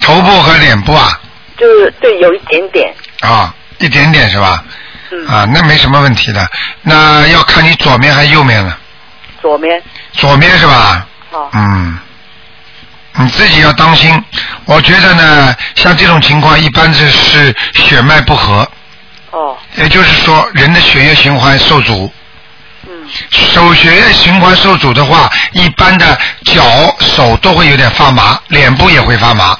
[0.00, 1.18] 头部和脸部啊？
[1.56, 4.62] 就是对有一点点，啊，一点点是吧？
[5.10, 6.48] 嗯，啊，那没什么问题的，
[6.82, 8.78] 那要看你左面还是右面了，
[9.40, 11.06] 左面左面是吧？
[11.30, 11.98] 好嗯，
[13.14, 14.22] 你自己要当心。
[14.64, 18.68] 我觉得呢，像这种情况，一般是是血脉不和，
[19.30, 22.12] 哦也就是说，人的血液循环受阻。
[22.86, 22.92] 嗯
[23.30, 26.62] 手血液循环受阻的话，一般的脚、
[27.00, 29.58] 手都会有点发麻，脸部也会发麻。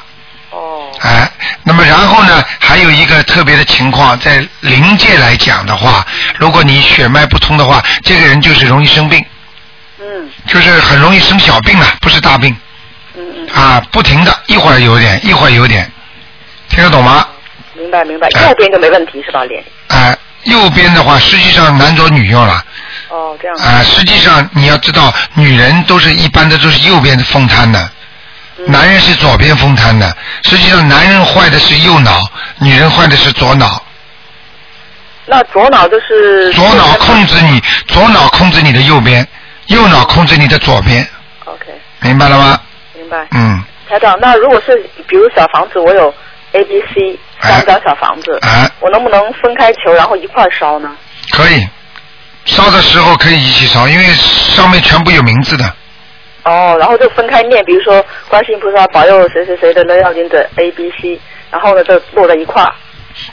[1.00, 1.30] 哦哎，
[1.62, 6.04] 那么然后呢，还有一个特别的情况，在灵界来讲的话，
[6.38, 9.24] 如果你血脉不通的话，这个人就是容易生病，
[10.00, 10.04] 嗯
[10.46, 12.54] 就是很容易生小病啊，不是大病
[13.16, 15.90] 嗯嗯，啊，不停的，一会儿有点，一会儿有点，
[16.68, 17.26] 听得懂吗？
[17.74, 19.44] 明白明白，哎右边就没问题是吧？
[19.44, 22.62] 脸啊，右边的话，实际上男左女右了
[23.08, 27.90] 哦这样啊，实际上你要知道，女人都是一般的都是右边的风瘫的。
[28.58, 32.20] 嗯男人是左边风瘫的，实际上男人坏的是右脑，
[32.58, 33.82] 女人坏的是左脑。
[35.26, 39.26] 那左脑就是左脑控制你，左脑控制你的右边，
[39.66, 41.06] 右脑控制你的左边
[41.44, 41.66] ，OK
[42.00, 42.60] 明白了吗？
[42.94, 43.26] 明白。
[43.30, 46.12] 嗯，台长，那如果是比如小房子，我有
[46.52, 50.90] A、B、C 三张小房子，哎，我能不能分开求，然后一块烧呢？
[51.30, 51.68] 可以。
[52.46, 55.70] 烧的时候可以一起烧，因为上面全部有名字的。
[56.48, 62.72] 哦，然后就分开念，比如说观世音菩萨保佑谁谁谁的那要经者 A、B、C，然后呢就落在一块儿。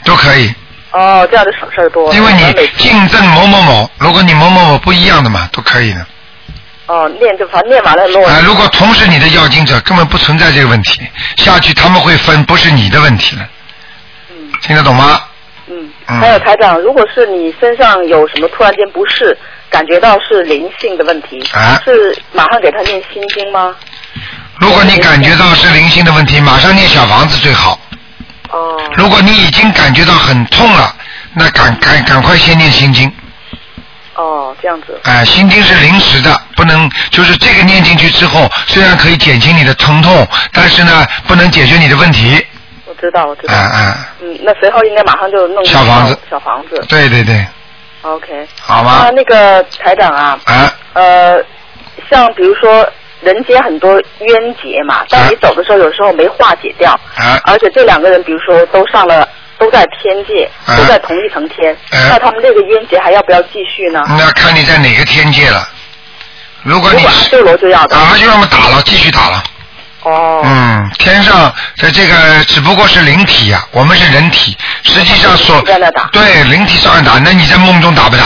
[0.04, 0.52] 都可以，
[0.90, 2.12] 哦，这样就省事儿多。
[2.12, 6.06] 因为你我每次竞争某某某，如果你某某某不一样的嘛，都可以的。
[6.88, 8.26] 哦念就反正念完了落。
[8.28, 11.00] 啊，如果同是你的要经者，根本不存在这个问题，
[11.36, 13.48] 下去他们会分，不是你的问题了。
[14.30, 15.04] 嗯听得懂吗？
[15.14, 15.20] 嗯，
[15.68, 19.36] 嗯还有台长，如果是你身上有什么突然间不适，
[19.68, 23.74] 感觉到是灵性的问题，啊是马上给他念心经吗？
[24.60, 27.78] 如果你感觉到是灵性的问题，马上念小房子最好。
[28.50, 30.94] 哦如果你已经感觉到很痛了，
[31.34, 33.12] 那赶赶赶快先念心经。
[34.14, 34.98] 哦，这样子。
[35.02, 42.46] 哎、心经是临时的，不能就是这个念进去之后，虽然可以减轻你的疼痛，但是呢，不能解决你的问题。
[42.96, 43.54] 我知道，我知道。
[43.54, 46.82] 嗯嗯，嗯，那随后应该马上就弄小房子小房子。
[46.88, 47.44] 对对对
[48.02, 48.46] ，OK。
[48.60, 49.10] 好吗那？
[49.10, 51.38] 那个台长啊，啊，呃，
[52.10, 52.88] 像比如说
[53.20, 59.28] 人间很多冤结嘛，但你走的时候，有时候没化解掉，啊而且这两个人比如说都上了，
[59.58, 64.00] 都在天界，啊都在同一层天，啊那他们这个冤结还要不要继续呢？
[64.08, 65.68] 那看你在哪个天界了。
[66.62, 67.94] 如果你如果阿修罗就要的。
[67.96, 69.42] 啊，就让我们打了，继续打了。
[70.10, 70.40] 哦。
[70.44, 75.60] 嗯，天上的这个只不过是灵体呀、我们是人体，实际上所
[76.12, 77.18] 对灵体照样打。
[77.18, 78.24] 那你在梦中打不打？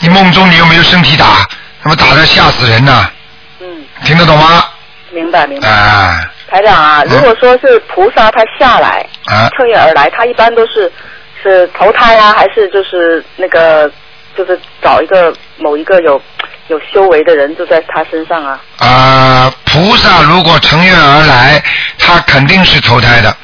[0.00, 1.46] 你梦中你又没有身体打，
[1.82, 3.10] 那么打的吓死人呐！
[3.60, 3.66] 嗯，
[4.04, 4.64] 听得懂吗？
[5.10, 5.68] 明白明白。
[5.68, 10.90] 啊台长啊，嗯如果说是菩萨他下来，啊，乘愿而来，他一般都是
[11.42, 13.90] 是投胎啊，还是就是那个
[14.36, 16.20] 就是找一个某一个有
[16.68, 18.60] 有修为的人就在他身上啊？
[18.78, 21.62] 啊，菩萨如果乘愿而来，
[21.98, 23.34] 他肯定是投胎的，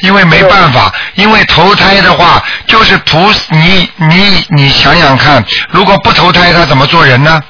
[0.00, 7.40] 因为没办法，因为投胎的话就是菩你你你想想看，如果不投胎，他怎么做人呢？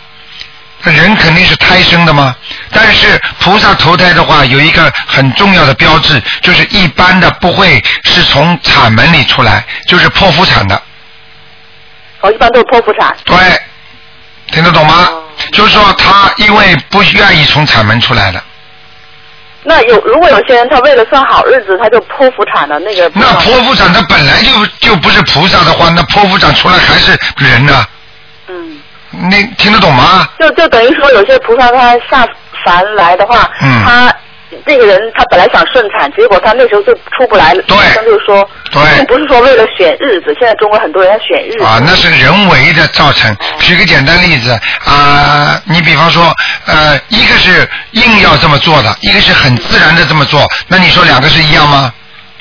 [0.83, 2.35] 那人肯定是胎生的吗？
[2.73, 10.83] 但是菩萨投胎的话，有一个很重要的标志，就是一般的不会是从产门里出来，就是剖腹产的。
[12.23, 13.15] 哦，一般都是剖腹产。
[13.27, 13.37] 对，
[14.53, 15.09] 听得懂吗？
[15.11, 15.17] 哦
[15.53, 18.41] 就是说他因为不愿意从产门出来的。
[19.63, 27.87] 那有如果有些人他为了算好日子，他就剖腹产了，那个那剖腹产他本来就就不是菩萨的话，那剖腹产出来还是人呢？
[28.49, 28.79] 嗯，
[29.31, 30.29] 你听得懂吗？
[30.39, 32.29] 就就等于说有些菩萨他下
[32.65, 34.15] 凡来的话，嗯他
[34.67, 43.37] 这个人他本来想顺产，结果他那时候就出不来了，对医生就说，对并不是说为了选日子，现在中国很多人要选日子，啊，那是人为的造成。
[43.61, 44.51] 举个简单例子
[44.85, 46.33] 啊，你比方说，
[46.67, 51.93] 呃，一个是硬要这么做的，一个是很自然的这么做，那你说两个是一样吗？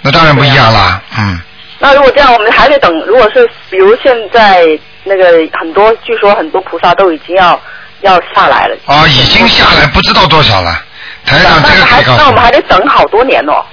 [0.01, 1.39] 那当然不一样啦，嗯。
[1.77, 2.91] 那如果这样，我们还得等。
[3.05, 4.65] 如果是比如现在
[5.03, 5.25] 那个
[5.57, 7.61] 很多，据说很多菩萨都已经要
[8.01, 8.75] 要下来了。
[8.85, 10.83] 啊，已经下来不知道多少了。
[11.25, 13.63] 台长，这个可那还以告诉那我们还得等好多年哦。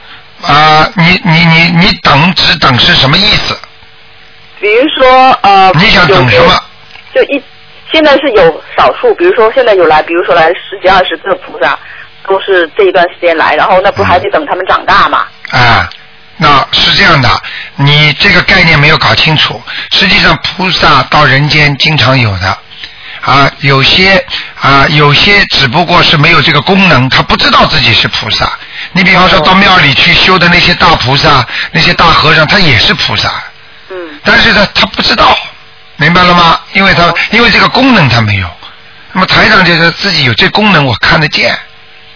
[0.46, 3.59] 啊，你你你你等只等是什么意思？
[4.61, 6.54] 比如说呃，你想等什么？
[7.14, 7.42] 就一
[7.92, 11.78] 现在是有少数，比如说现在有来，比如说来十几二十个菩萨，
[12.26, 15.26] 都是这一段时间来，然后那不还得等他们长大嘛？
[15.50, 15.88] 啊，
[16.37, 17.28] 那是这样的，
[17.76, 19.62] 你这个概念没有搞清楚。
[19.92, 22.59] 实际上，菩萨到人间经常有的，
[23.26, 24.24] 啊，有些
[24.60, 28.48] 啊，有些只不过是没有这个功能，他不知道自己是菩萨。
[28.92, 33.28] 你比方说到庙里去修的那些大菩萨、那些大和尚，他也是菩萨，
[33.90, 35.36] 嗯，但是他，他不知道，
[35.96, 36.60] 明白了吗？
[36.72, 38.48] 因为他因为这个功能他没有。
[39.12, 41.58] 那么台长就是自己有这功能，我看得见，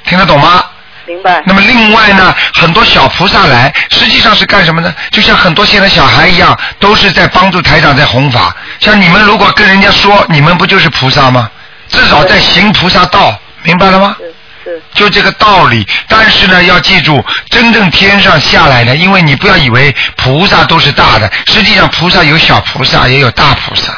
[0.05, 0.65] 听得懂吗？
[1.11, 1.43] 明白。
[1.45, 4.95] 那么另外呢，很多小菩萨来，实际上是干什么呢？
[5.11, 8.55] 就像很多现在小孩一样，都是在帮助台长在弘法。
[8.79, 11.51] 像你们如果跟人家说，你们不就是菩萨吗？
[11.89, 14.17] 至少在行菩萨道，明白了吗？
[14.21, 15.85] 是是，就这个道理。
[16.07, 23.93] 但是呢，要记住，真正天上下来的，因为你不要以为菩萨都是大的，实际上菩萨有小菩萨，也有大菩萨，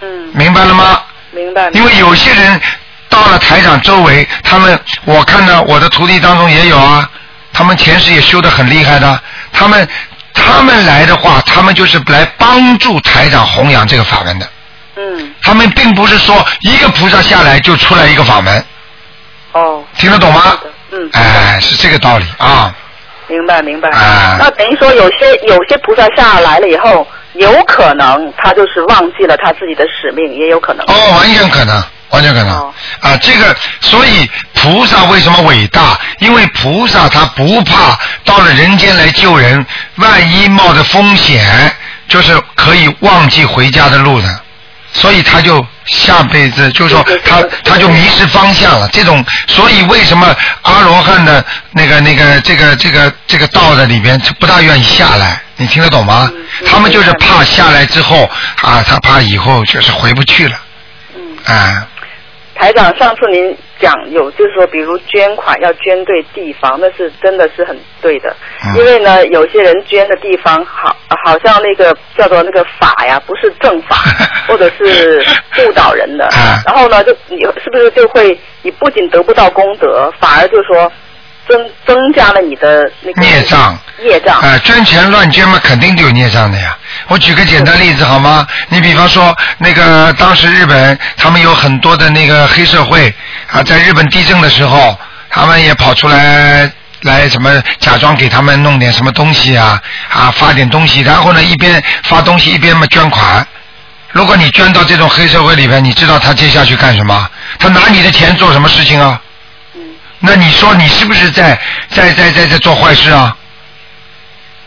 [0.00, 1.02] 嗯，明白了吗？
[1.30, 1.68] 明白。
[1.74, 2.58] 因为有些人
[3.14, 7.08] 到了台长周围，他们我看到我的徒弟当中也有啊，
[7.52, 9.20] 他们前世也修得很厉害的，
[9.52, 9.88] 他们
[10.32, 14.48] 他们来的话，他们就是来帮助台长弘扬这个法门的，
[14.96, 18.64] 嗯，他们并不是说一个菩萨下来就出来一个法门，
[19.52, 20.58] 哦，听得懂吗？
[20.90, 22.74] 嗯，哎，是这个道理啊。
[23.28, 23.88] 明白明白。
[23.90, 30.84] 啊那等于说有些有些菩萨下来了以后，有可能他就是忘记了他自己的使命，也有可能。
[30.86, 31.82] 哦，完全可能，
[32.14, 32.56] 完全可能。
[32.56, 35.98] 哦啊，这个，所以菩萨为什么伟大？
[36.20, 39.64] 因为菩萨他不怕到了人间来救人，
[39.96, 41.74] 万一冒着风险，
[42.08, 44.40] 就是可以忘记回家的路的，
[44.92, 48.88] 所以他就下辈子就说对对对他他就迷失方向了。
[48.88, 55.42] 这种，所以为什么阿罗汉的那个那个这个这个这个道的里边不大愿意下来？
[55.56, 56.30] 你听得懂吗？
[56.32, 58.30] 嗯他们就是怕下来之后
[58.62, 60.56] 啊，他怕以后就是回不去了。
[61.16, 61.20] 嗯，
[61.56, 61.86] 啊，
[62.64, 68.34] 台长，上次您讲有就是说，比如捐款要捐对地方，那是真的是很对的。
[68.64, 70.96] 嗯因为呢，有些人捐的地方好，
[71.26, 73.96] 好像那个叫做那个法呀，不是正法，
[74.48, 75.22] 或者是
[75.58, 76.56] 误导人的啊。
[76.64, 80.90] 然后呢，就你是不是就会你不仅得不到功德，反而就说
[81.48, 83.78] 增增加了你的那个孽障。
[84.02, 84.40] 孽障。
[84.40, 86.76] 啊、捐钱乱捐嘛，肯定就有孽障的呀。
[87.08, 88.46] 我举个简单例子好吗？
[88.68, 93.12] 你比方说，那个当时日本他们有很多的那个黑社会
[93.50, 94.98] 啊，在日本地震的时候，
[95.30, 96.70] 他们也跑出来
[97.02, 103.46] 来什么假装给他们弄点什么东西啊啊发点东西，然后呢一边发东西一边嘛捐款。
[104.12, 107.28] 如果你捐到这种黑社会里边，你知道他接下去干什么？
[107.58, 109.20] 他拿你的钱做什么事情啊？
[110.24, 111.58] 那你说你是不是在
[111.90, 113.36] 在在在在做坏事啊？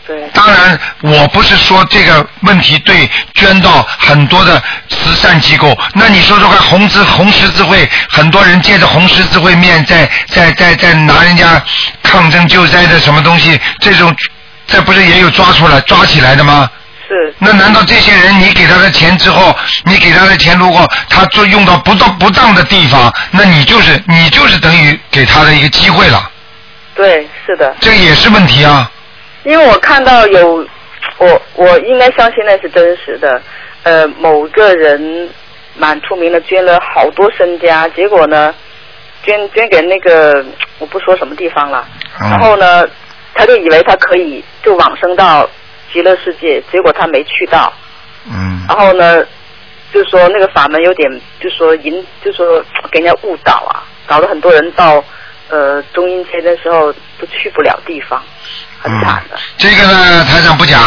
[0.06, 0.16] 对。
[0.32, 5.76] 当然，我不是说这个问题对捐到很多的慈善机构。
[5.94, 11.62] 那你说说看，红十红十字会很多人借着红十字会面在在在在拿人家
[12.02, 14.14] 抗震救灾的什么东西，这种
[14.66, 16.70] 这不是也有抓出来抓起来的吗？
[17.08, 17.34] 是。
[17.38, 19.54] 那难道这些人你给他的钱之后，
[19.84, 26.30] 你给他的钱如果他做用到不当不当的地方，那你就是你就是等于给他的一个机会了，
[26.94, 27.74] 对，是的。
[27.80, 28.90] 这也是问题啊。
[29.44, 30.66] 因为我看到有，
[31.16, 33.40] 我我应该相信那是真实的。
[33.84, 35.30] 呃，某个人
[35.76, 38.52] 蛮出名的，捐了好多身家，结果呢，
[39.24, 40.44] 捐捐给那个
[40.78, 41.86] 我不说什么地方了。
[42.20, 42.84] 嗯然后呢，
[43.32, 45.48] 他就以为他可以就往生到
[45.92, 47.72] 极乐世界，结果他没去到。
[48.26, 48.64] 嗯。
[48.68, 49.24] 然后呢，
[49.92, 51.10] 就说那个法门有点，
[51.40, 55.02] 就说引，就说给人家误导啊，搞得很多人到
[55.48, 58.22] 呃中阴天的时候都去不了地方，
[58.80, 59.38] 很惨的。
[59.56, 60.80] 这个呢，台长不讲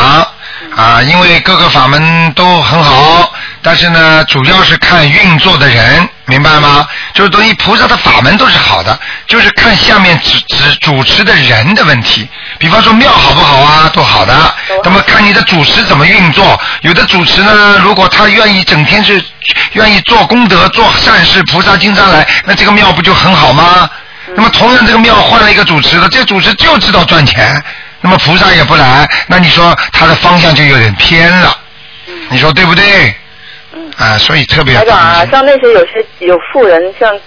[0.76, 3.34] 啊，因为各个法门都很好，
[3.64, 6.88] 但是呢，主要是看运作的人，明白吗？
[7.14, 12.28] 就是等于菩萨的法门都是好的，就是看下面主主主持的人的问题。
[12.58, 14.34] 比方说庙好不好啊，都好的。
[14.84, 19.24] 那么看你的主持怎么运作，有的主持呢，如果他愿意整天是
[19.74, 23.90] 愿意做功德、做善事，菩萨经常来，那这个庙不就很好吗？
[24.36, 27.62] 那么同样这个庙换了一个主持的，这个主持就知道赚钱，
[28.00, 31.56] 那么菩萨也不来，那你说他的方向就有点偏了，
[32.30, 33.16] 你说对不对？
[33.98, 37.18] 啊，所以特别要台长啊，像那些有些有富人，像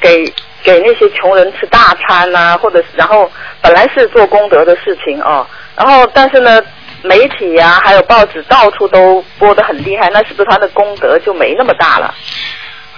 [0.00, 0.24] 给
[0.62, 3.30] 给那些穷人吃大餐呐、或者是然后
[3.60, 5.46] 本来是做功德的事情哦，
[5.76, 6.60] 然后但是呢，
[7.02, 12.14] 媒体呀、还有报纸到处都播的很厉害，那是不是他的功德就没那么大了？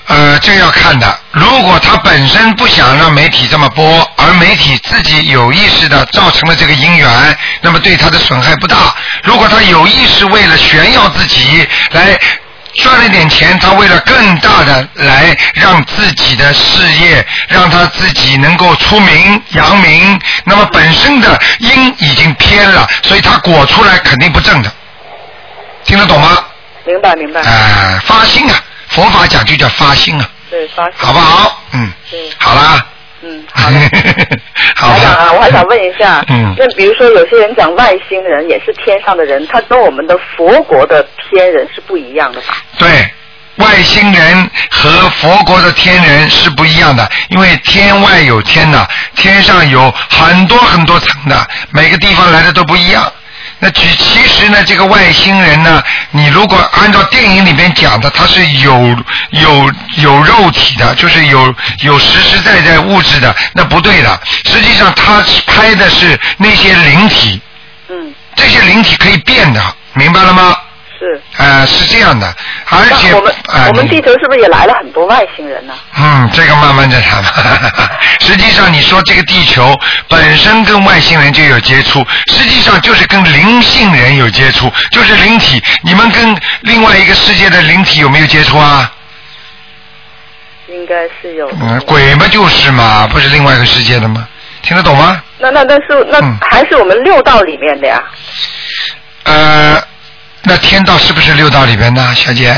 [0.09, 1.07] 呃，这要看的。
[1.33, 3.85] 如果他本身不想让媒体这么播，
[4.17, 8.77] 而媒体自己有意识的造成了这个因缘，那么对他的损害不大。
[9.25, 12.19] 如果他有意识为了炫耀自己来。
[12.79, 24.71] 赚了点钱，他为了更大的来让自己的事业，让他自己能够出名扬名，那么本身的因已经偏了，所以他果出来肯定不正的，
[25.85, 26.45] 听得懂吗？
[26.85, 27.41] 明白明白。
[27.41, 28.55] 啊、发心啊，
[28.89, 30.93] 佛法讲就叫发心啊，对，发心。
[30.97, 31.63] 好不好？
[31.73, 32.87] 嗯，对，好啦，
[33.27, 33.79] 嗯， 好的。
[34.77, 35.67] 好台长啊，我还想。
[35.67, 42.57] 问一下，嗯那比如说有些人讲外星人也是天上的人，他跟我们的佛国的天人是不一样的吧？
[42.79, 42.89] 对，
[43.57, 53.11] 外星人和佛国的天人是不一样的，因为天外有天呐，天上有很多很多层的，每个地方来的都不一样。
[53.59, 58.97] 那其其实呢，这个外星人呢，你如果按照电影里面讲的，他是有
[59.31, 64.21] 有有肉体的，就是有有实实在在物质的，那不对的。
[64.45, 67.41] 实际上他拍的是那些灵体，
[67.89, 69.63] 嗯，这些灵体可以变的，
[69.95, 70.55] 明白了吗？
[70.99, 71.21] 是。
[71.37, 72.35] 呃，是这样的，
[72.71, 75.75] 而且我们、呃我们地球是不是也来了很多外星人呢？
[75.97, 77.33] 嗯，这个慢慢再谈吧。
[78.21, 79.79] 实际上，你说这个地球
[80.09, 85.63] 本身跟外星人就有接触，实际上就是跟灵性人有接触，就是灵体。
[85.85, 88.93] 你们跟另外一个世界的灵体有没有接触啊？
[90.69, 91.49] 应该是有。
[91.61, 94.27] 嗯，鬼嘛就是嘛，不是另外一个世界的吗？
[94.63, 95.23] 听得懂吗？
[95.39, 98.03] 那那那是那嗯还是我们六道里面的呀。
[99.23, 99.81] 呃，
[100.49, 102.55] 那天道是不是六道里边呢，小姐？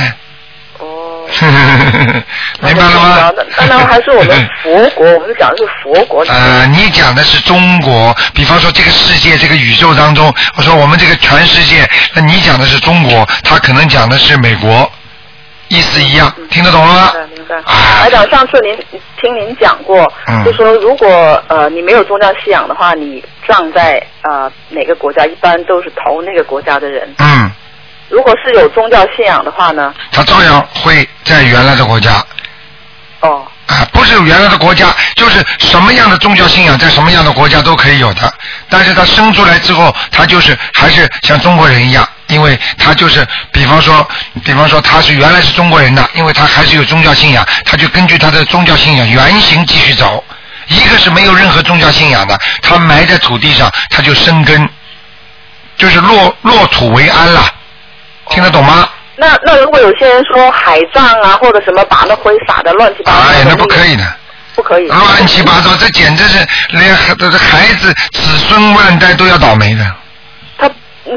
[0.79, 1.27] 哦。
[2.61, 3.33] 明白了吗？
[3.57, 6.23] 当然还是我们佛国，我们讲的是佛国。
[6.29, 14.91] 呃，你讲的是中国，比方说这个世界、这个宇宙当中，我说我们这个全世界，那你讲的是中国，他可能讲的是美国，
[15.69, 17.13] 意思一样，听得懂了吗？
[17.35, 17.57] 明白。
[17.57, 18.75] 啊台长，上次您
[19.21, 27.13] 听您讲过，嗯就说如果呃你没有宗教信仰的话，你葬在呃哪个国家，一般都是投那个国家的人。
[27.19, 27.51] 嗯，
[28.09, 32.25] 如果是有宗教信仰的话呢，他照样会在原来的国家
[33.21, 38.33] 哦，啊，不不是原来的国家，就是什么样的宗教信仰在什么样的国家都可以有的。
[38.71, 44.09] 但是他生出来之后，他就是还是像中国人一样，因为他就是，比方说，
[44.45, 50.25] 比方说他是原来是中国人的，因为他还是有宗教信仰，他就根据他的宗教信仰原型继续走。
[50.69, 54.67] 一个是没有任何宗教信仰的，他埋在土地上，他就生根，
[55.77, 57.45] 就是落落土为安了，
[58.31, 58.89] 听得懂吗？
[59.17, 64.05] 那那如果有些人说海葬啊，或者什么把那灰撒的乱七八糟的，哎，那不可以的。
[64.55, 64.87] 不可以。
[64.89, 69.85] 乱七八糟，这简直是连孩孩子子孙万代都要倒霉的。
[70.57, 70.69] 他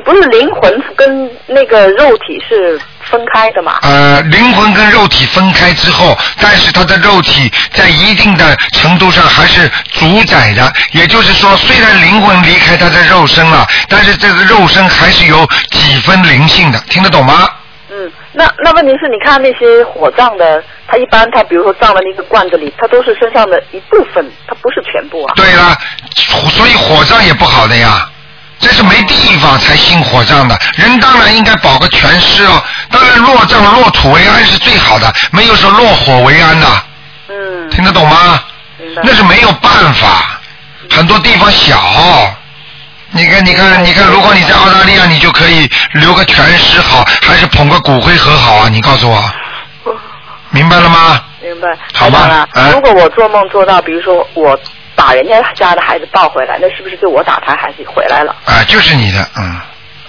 [0.04, 3.80] 不是灵魂跟那个肉体是分开的嘛？
[3.82, 10.72] 呃，灵魂跟肉体分开之后，但是他的肉体在一定的程度上还是主宰的。
[10.92, 17.50] 也就是说，虽然灵魂离开他的肉身了，但是这个肉身还是有几分灵性的，听得懂吗？
[17.94, 25.34] 嗯，那那问题是，你看那些火葬的，他一般他比如说葬在那个罐子里，他都是身上的一部分，他不是全部啊。
[25.36, 25.76] 对了，
[26.16, 28.10] 所以火葬也不好的呀。
[28.62, 32.64] 这是没地方才兴火葬的，人当然应该保个全尸哦。
[32.90, 36.68] 当然落葬落土为安是最好的，没有说落火为安的。
[37.30, 37.70] 嗯。
[37.70, 38.40] 听得懂吗？
[39.04, 40.40] 那是没有办法，
[40.90, 41.80] 很多地方小。
[43.12, 48.70] 你看，你看，你看，如果你在澳大利亚，你就可以留个全尸好，还是捧个骨灰盒好啊？
[48.70, 49.22] 你告诉我，
[50.52, 51.22] 明白了吗？
[51.42, 51.68] 明白。
[51.94, 54.58] 好吧如果我做梦做到，比如说我
[54.96, 58.36] 把人家家的孩子抱回来，那是不是就我打胎孩子回来了？
[58.46, 59.60] 啊，就是你的，嗯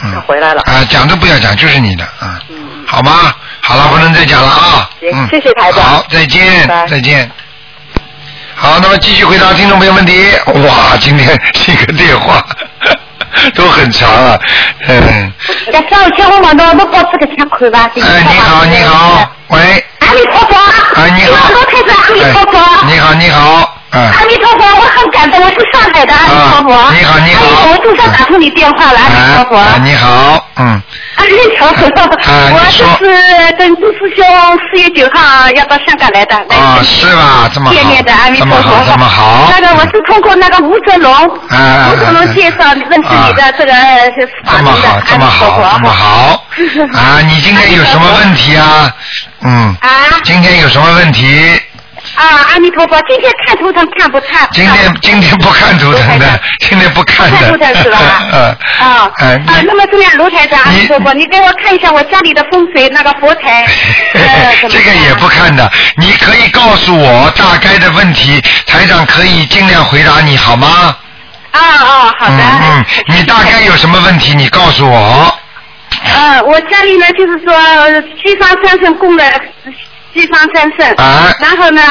[0.04, 0.20] 嗯。
[0.22, 0.62] 回来了。
[0.62, 2.84] 啊，讲都不要讲，就是你的，嗯。
[2.86, 3.34] 好吗？
[3.60, 4.90] 好了，不能再讲了啊。
[5.00, 7.30] 行嗯，谢谢台长好，再见拜拜，再见。
[8.54, 10.30] 好，那么继续回答听众朋友问题。
[10.46, 12.44] 哇，今天这个电话
[13.54, 14.38] 都很长啊，
[14.88, 15.32] 嗯。
[15.72, 17.90] 要上去我往到我报这个钱看吧。
[17.96, 21.00] 哎，你好，你好，喂，阿弥陀佛。
[21.00, 21.48] 哎，你好，阿
[22.12, 22.58] 弥陀佛。
[22.58, 24.02] 哎你好，你好，嗯。
[24.02, 26.72] 阿弥陀佛，我很感动，我是上海的阿弥陀佛。
[26.74, 29.56] 啊你好你好哎我总算打通你电话了，阿弥陀佛。
[29.56, 30.82] 哎，你好，嗯，
[31.16, 34.24] 阿弥陀佛，啊我就是跟朱师兄
[34.70, 37.50] 四月九号要到香港来的，来啊，是吧？
[37.52, 38.84] 这么好，见面的阿弥陀佛。
[38.90, 39.48] 这么好。
[39.50, 41.12] 那个我是通过那个吴泽龙，
[41.48, 43.72] 啊吴泽龙介绍认识你的这个
[44.14, 45.62] 是法门的阿这么弥陀佛。
[45.62, 46.46] 好，这么好。
[46.94, 48.90] 啊，你今天有什么问题啊？
[49.42, 49.76] 嗯。
[49.80, 49.88] 啊。
[50.24, 51.60] 今天有什么问题？
[52.14, 54.46] 啊，阿弥陀佛，今天看图腾看不看？
[54.52, 57.52] 今天今天不看图腾的， 今天不看的。
[57.52, 57.98] 不看图腾是吧
[58.32, 58.42] 嗯。
[58.78, 63.66] 啊呃啊，那么这样，卢台长，阿弥陀佛，你给我看一下我家里的风水那个佛台，
[64.68, 70.94] 这个也不看的，你可以告诉我大概的问题，台长可以尽量回答你好吗？
[71.52, 72.34] 啊啊，好的。
[72.36, 75.38] 嗯嗯，你大概有什么问题，你告诉我。
[76.04, 77.54] 呃，我家里呢，就是说
[78.22, 79.24] 西方三圣供的
[80.14, 81.82] 西方三圣，啊然后呢。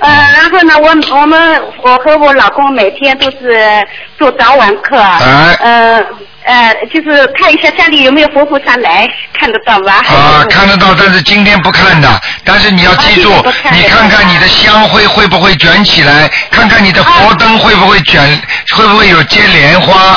[0.00, 3.84] 呃，然后呢，我我们我和我老公每天都是
[4.16, 6.00] 做早晚课，啊呃
[6.44, 9.94] 呃，就是看一下家里有没有佛菩萨来，看得到吧？
[10.08, 12.08] 啊，看得到，但是今天不看的。
[12.44, 13.28] 但是你要记住
[13.72, 18.40] 你看看你的香灰会不会卷起来，看看你的佛灯会不会卷，
[18.76, 20.16] 会不会有接莲花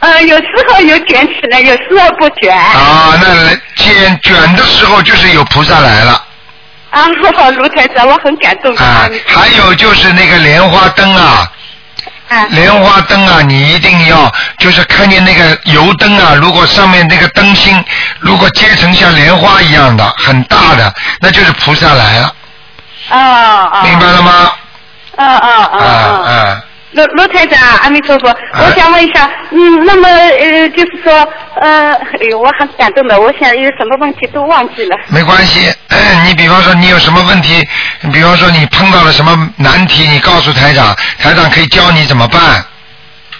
[0.00, 2.52] 呃，有时候有卷起来，有时候不卷。
[2.52, 3.16] 啊？
[3.22, 6.20] 那卷卷的时候就是有菩萨来了
[6.94, 7.06] 啊，
[7.50, 8.74] 卢台长，我很感动。
[8.76, 9.08] 啊。
[9.26, 11.50] 还有就是那个莲花灯啊。
[12.28, 17.84] 啊莲花灯啊，你一定要就是看见那个油灯啊，如果上面那个灯芯
[18.20, 22.34] 如果结成像莲花一样的很大的，那就是菩萨来了，
[23.10, 23.82] 啊啊。
[23.82, 24.52] 明白了吗？
[25.16, 25.86] 啊啊啊啊
[26.26, 26.62] 啊！
[26.94, 27.04] 啊。
[27.04, 31.12] 罗罗台长，阿弥陀佛，我想问一下，嗯，那么呃，就是说，
[31.60, 34.96] 呃，哎呦，我很感动的，我想有什么问题都忘记了。
[35.08, 35.72] 没关系，
[36.24, 37.66] 你比方说你有什么问题，
[38.12, 42.64] 比方说你碰到了什么难题，你告诉台长，台长可以教你怎么办。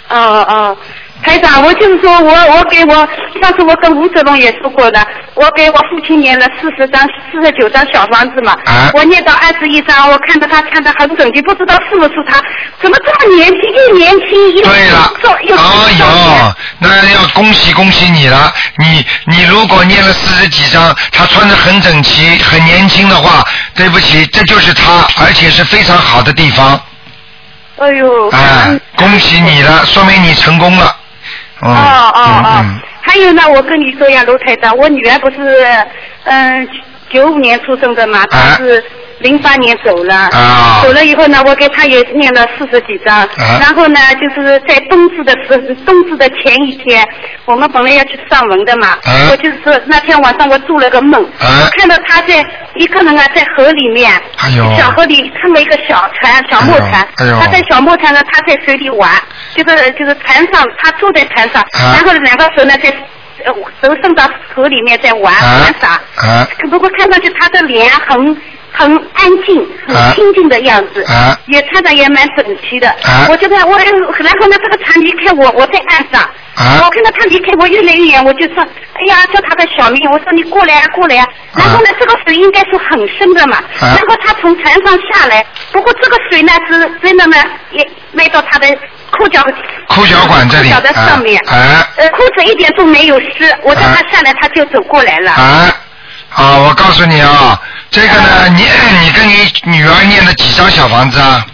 [0.08, 0.76] 哦哦，
[1.22, 2.94] 台长，我就是说我我给我
[3.40, 7.00] 上次我跟吴泽龙也说过的，我给我父亲念了四十张、
[7.32, 12.42] 四十九张小房子嘛，啊我念到二十一张，我看到他看得很整齐，不知道是不是他，
[12.80, 18.52] 怎么这么年轻，又年轻又对了，又哎呦，那要恭喜恭喜你了！
[18.78, 23.42] 你你如果念了四十几张，他穿的很整齐、很年轻的话，
[23.74, 26.78] 对不起，这就是他，而且是非常好的地方。
[27.78, 30.94] 哎呦，哎，恭喜你了，说明你成功了。
[31.62, 32.60] 嗯哦哦嗯哦。
[32.64, 35.66] 嗯，还有呢，我跟你说呀，卢台长，我女儿不是
[36.24, 36.68] 嗯
[37.10, 38.82] 九五年出生的嘛，她是
[39.20, 40.80] 零八年走了，啊。
[40.82, 43.58] 走了以后呢，我给她也念了四十几张，啊。
[43.60, 47.06] 然后呢，就是在冬至的时冬至的前一天，
[47.44, 49.30] 我们本来要去上坟的嘛，啊。
[49.30, 51.62] 我就是说那天晚上我做了个梦，啊。
[51.62, 52.44] 我看到她在
[52.76, 54.64] 一个人啊在河里面，哎呦。
[54.76, 57.40] 小河里看到一个小船，小木船，哎呦哎呦。
[57.40, 59.10] 他在小木船上，他在水里玩，
[59.54, 61.94] 就是就是船上，他坐在船上，啊。
[61.96, 62.92] 然后两个手呢在。
[63.44, 63.52] 呃
[63.82, 65.90] 手伸到河里面在玩啊玩耍，
[66.26, 66.48] 啊。
[66.70, 68.16] 不过看上去他的脸很
[68.76, 70.10] 很安静、啊。
[70.10, 71.38] 很清静的样子，啊。
[71.46, 72.88] 也穿的也蛮整齐的。
[72.90, 73.26] 啊。
[73.30, 76.20] 我觉得我，然后呢，这个船离开我，我在岸上，
[76.56, 76.82] 啊。
[76.84, 81.26] 我看到他离开我越来越远，我就说，哎呀，叫他的小名，我说你过来啊，过来啊。
[81.54, 83.96] 然后呢，这个水应该是很深的嘛，啊。
[83.96, 87.36] 然后他从船上下来，不过这个水呢是真的呢，
[87.72, 88.66] 也没到他的
[89.10, 89.42] 裤脚
[89.88, 91.54] 裤脚管这里裤脚的上面，啊。
[91.54, 91.88] 啊。
[91.96, 95.30] 呃，裤子一点都没有湿，我叫他下来，他就走过来了。
[95.32, 95.70] 啊，
[96.34, 97.60] 啊，我告诉你啊，
[97.90, 98.64] 这个呢，你
[99.00, 101.46] 你跟你女儿念了几张小房子啊？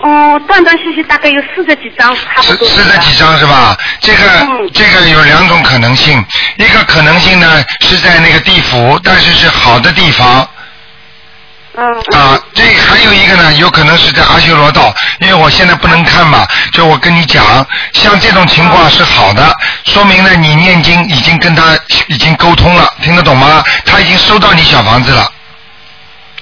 [0.00, 2.68] 哦，断断续续大概有四十几张，差不四多。
[2.68, 3.76] 四十几张是吧？
[4.00, 6.24] 这个、嗯这个有两种可能性，
[6.56, 10.48] 一个可能性呢是在那个地府，但是是好的地方。
[11.76, 11.84] 嗯。
[12.18, 17.44] 啊，这还有一个呢，有可能是在阿修罗道，因为我现在不能看嘛，就我跟你讲，
[17.92, 19.54] 像这种情况是好的，
[19.84, 23.62] 说明呢你念经已经跟他已经沟通了，听得懂吗？
[23.84, 25.30] 他已经收到你小房子了，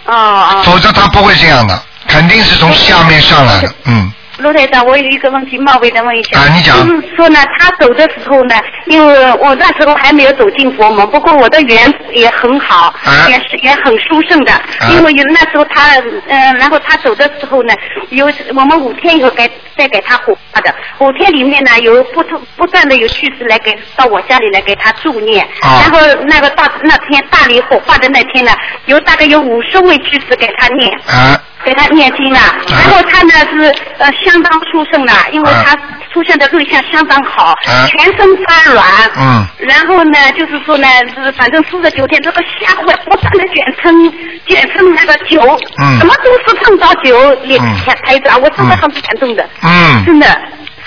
[0.06, 0.62] 哦啊。
[0.62, 4.12] 否则他不会这样的，肯定是从下面上来的，嗯。
[4.39, 6.39] 卢台长，我有一个问题冒昧的问一下。
[6.39, 6.76] 啊你讲。
[6.87, 8.55] 就是说呢，他走的时候呢，
[8.87, 13.26] 因为我那时候还没有走进佛门，不过我的缘也很好，啊。
[13.28, 14.53] 也是也很殊胜的。
[14.93, 15.95] 因为有那时候他，
[16.28, 17.74] 嗯、然后他走的时候呢，
[18.11, 25.80] 有我们五天以后给再给他火化的，五天里面呢有不不不断的有居士来给到我家里来给他助念，啊。
[25.82, 28.53] 然后那个大那天大理火化的那天呢，
[28.84, 30.93] 有大概有五十位居士给他念。
[31.07, 31.41] 啊。
[31.64, 35.74] 给他念经啊，然后他呢是呃相当出胜的，因为他
[36.12, 37.86] 出现的录像相当好，啊。
[37.86, 38.84] 全身发软，
[39.16, 39.46] 嗯。
[39.58, 44.12] 然后呢就是说呢是反正四十九天这个下会不断的卷成
[44.46, 45.40] 卷成那个酒，
[45.80, 45.98] 嗯。
[45.98, 47.76] 什么都是碰到酒，也嗯。
[47.84, 50.04] 台台子啊，我真的很感动的，嗯。
[50.04, 50.26] 真的。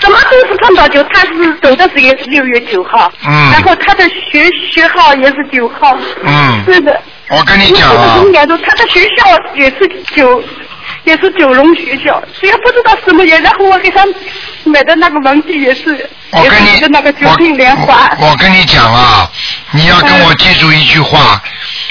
[0.00, 3.50] 什么都是碰到酒，他是走的时候也是六月九号，嗯。
[3.52, 6.64] 然后他的学学号也是九号，嗯。
[6.64, 7.86] 是的，我跟你讲
[8.48, 10.42] 他的学校也是九，
[11.04, 14.04] 也是九龙学校，虽然不知道什么人，然后我给他
[14.64, 18.10] 买的那个文具也是，我跟你也是那个九我品莲花。
[18.18, 19.30] 我我跟你讲啊，
[19.70, 21.42] 你要跟我记住一句话，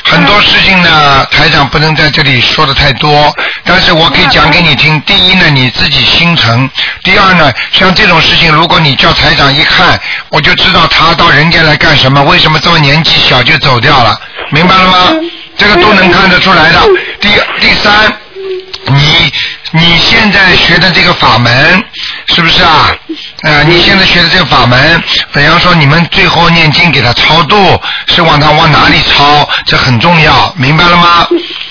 [0.04, 3.36] 很多事情呢，台长不能在这里说的太多，
[3.66, 5.02] 但是我可以讲给你听。
[5.02, 6.70] 第一呢，你自己心诚；
[7.04, 10.00] 第二呢，像这种事情，如果你叫台长一看，
[10.30, 14.20] 我就知道他到人间来干什么，为什么这么年纪小就走掉了，
[14.52, 15.16] 明白了吗？
[15.58, 16.80] 这个都能看得出来的。
[17.20, 17.30] 第
[17.60, 18.16] 第三。
[18.90, 19.32] 你
[19.72, 21.84] 你现在学的这个法门
[22.28, 22.92] 是不是啊？
[23.44, 31.28] 啊，你现在学的这个法门，比方说你们最后念经给他超度，是往他往哪里超，这很重要，明白了吗？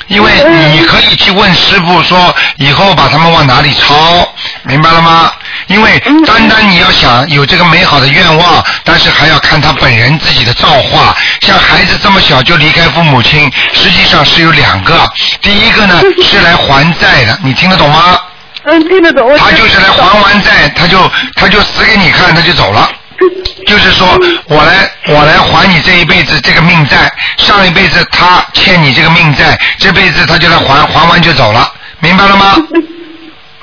[0.08, 0.30] 因为
[0.72, 4.26] 你可以去问师傅说，以后把他们往哪里抄，
[4.62, 5.30] 明白了吗？
[5.66, 11.14] 因为单单你要想有这个美好的愿望，但是还要看他本人自己的造化。
[11.40, 15.06] 像孩子这么小就离开父母亲，实际上是有两个，
[15.42, 18.18] 第一个呢是来还债的，你听得懂吗？
[18.64, 19.36] 嗯，听得懂。
[19.38, 22.90] 他就是来还完债，他就他就死给你看，他就走了。
[23.66, 24.06] 就是说
[24.46, 32.56] 我来我来还你这一辈子这个命债，上一辈子他欠你这个命债，这辈子他就来还，还完就走了，明白了吗？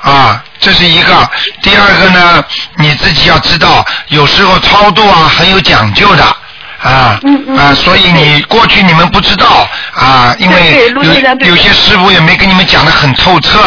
[0.02, 1.30] 啊，这是一个。
[1.62, 2.44] 第二个呢，
[2.76, 6.36] 你自己要知道，有时候超度啊很有讲究的。
[6.82, 7.18] 啊
[7.56, 13.58] 啊，所以你过去你们不知道啊，因为有有些师傅也没跟你们讲的很透彻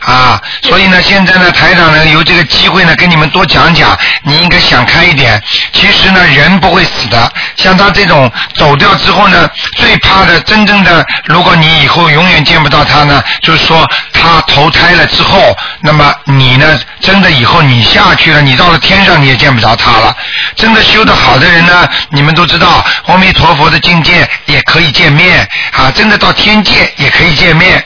[0.00, 5.42] 啊，所以呢，现在呢，台长呢有这个机会呢，跟你们多讲讲，你应该想开一点。
[5.72, 20.14] 其实呢，人不会死的，像他这种走掉之后呢，最怕的，真正的，如果你以后永远见不到他呢，就是说他投胎了之后，那么你呢，真的以后你下去了，你到了天上你也见不着他了。
[20.56, 27.84] 真的修得好的人呢，你们都知道，阿弥陀佛的境界也可以见面啊，真的到天界也可以见面，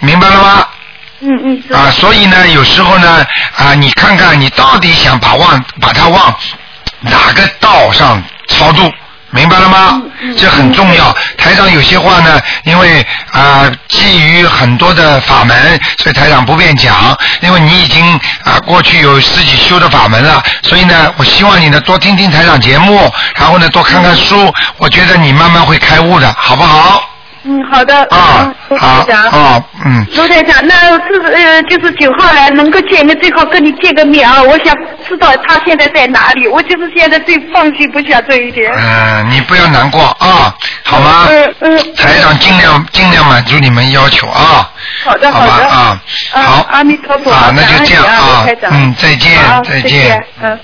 [0.00, 0.66] 明白了吗？
[1.20, 1.76] 嗯嗯。
[1.76, 6.34] 啊，所以呢，有时候呢，啊，你看看你到底想把望把它往
[7.00, 8.92] 哪个道上超度，
[9.30, 10.02] 明白了吗？
[10.36, 11.14] 这很重要。
[11.36, 17.16] 台长有些话呢，因为啊、基于很多的法门，所以台长不便讲。
[17.40, 27.07] 因为你已经啊、过去有自己修的法门了，所以呢，我希望你呢多听听台长节目，然后呢多看看书，我觉得你慢慢会开悟的，好不好？
[27.44, 27.96] 嗯，好的。
[28.10, 29.06] 啊嗯，好。
[29.30, 30.06] 啊嗯。
[30.16, 30.74] 卢台长，那
[31.06, 34.42] 是呃，就是九号来能够见面，最好跟你见个面啊！
[34.42, 34.74] 我想
[35.08, 38.72] 知道他现在在哪里，我就是现在最放心不下这一点。
[38.76, 41.26] 嗯，你不要难过啊，好吗？
[41.30, 41.94] 嗯嗯。
[41.94, 44.70] 台长尽量尽量满足你们要求啊。
[45.04, 46.00] 好的好的啊，
[46.32, 46.66] 啊好。
[46.70, 49.32] 阿弥陀佛啊，那就这样啊嗯，再见
[49.64, 50.58] 再见嗯。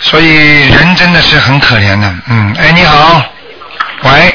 [0.00, 3.22] 所以人真的是很可怜的，嗯，哎，你好，
[4.02, 4.34] 喂，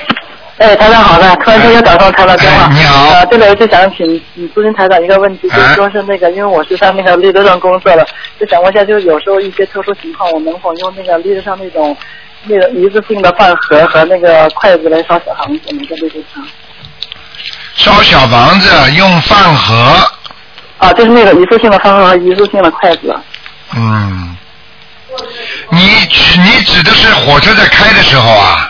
[0.59, 2.65] 哎，台长好的，突然间又打通台长电话。
[2.65, 8.05] 哎你好啊，这里我就想请你咨询台长一个问题，就是说是那个，因为我是在那个绿德上工作的，
[8.37, 11.95] 就想问一下，就是有时候一些特殊情况，我能否用那个绿德上那种
[12.43, 15.81] 那个一次性的饭盒和那个筷子来烧小房子呢？
[15.89, 16.45] 在绿德上。
[17.75, 19.95] 烧小房子用饭盒，
[20.79, 23.17] 啊，就是那个一次性的饭盒和一次性的筷子。
[23.77, 24.35] 嗯，
[25.69, 25.79] 你
[26.43, 28.69] 你指的是火车在开的时候啊？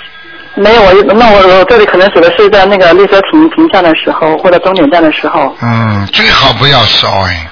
[0.60, 7.49] 没有，我那我我这里可能指的是在那个列车停停站的时候，或者终点站的时候，嗯，最好不要烧哎。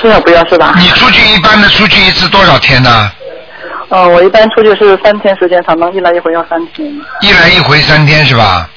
[0.00, 0.74] 最好不要是吧？
[0.78, 3.10] 你出去一般的出去一次多少天呢？
[3.88, 6.86] 呃，我一般出去是三天时间长，能一来一回要三天。
[7.22, 8.68] 一来一回三天是吧？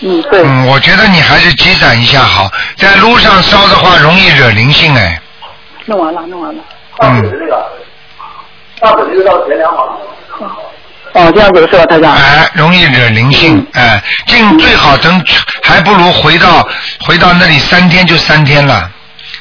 [0.00, 0.42] 嗯，对。
[0.42, 5.20] 嗯，我觉得你还是积攒一下好，在路上烧的话容易惹灵性哎。
[5.84, 6.62] 弄完了，弄完了。
[6.98, 7.22] 嗯。
[8.80, 10.48] 大手机到前两好了。
[11.16, 12.12] 哦，这样子是吧，台长？
[12.14, 15.24] 哎，容易惹灵性，哎，尽最好等，
[15.62, 16.66] 还不如回到
[17.06, 18.90] 回到那里三天就三天了，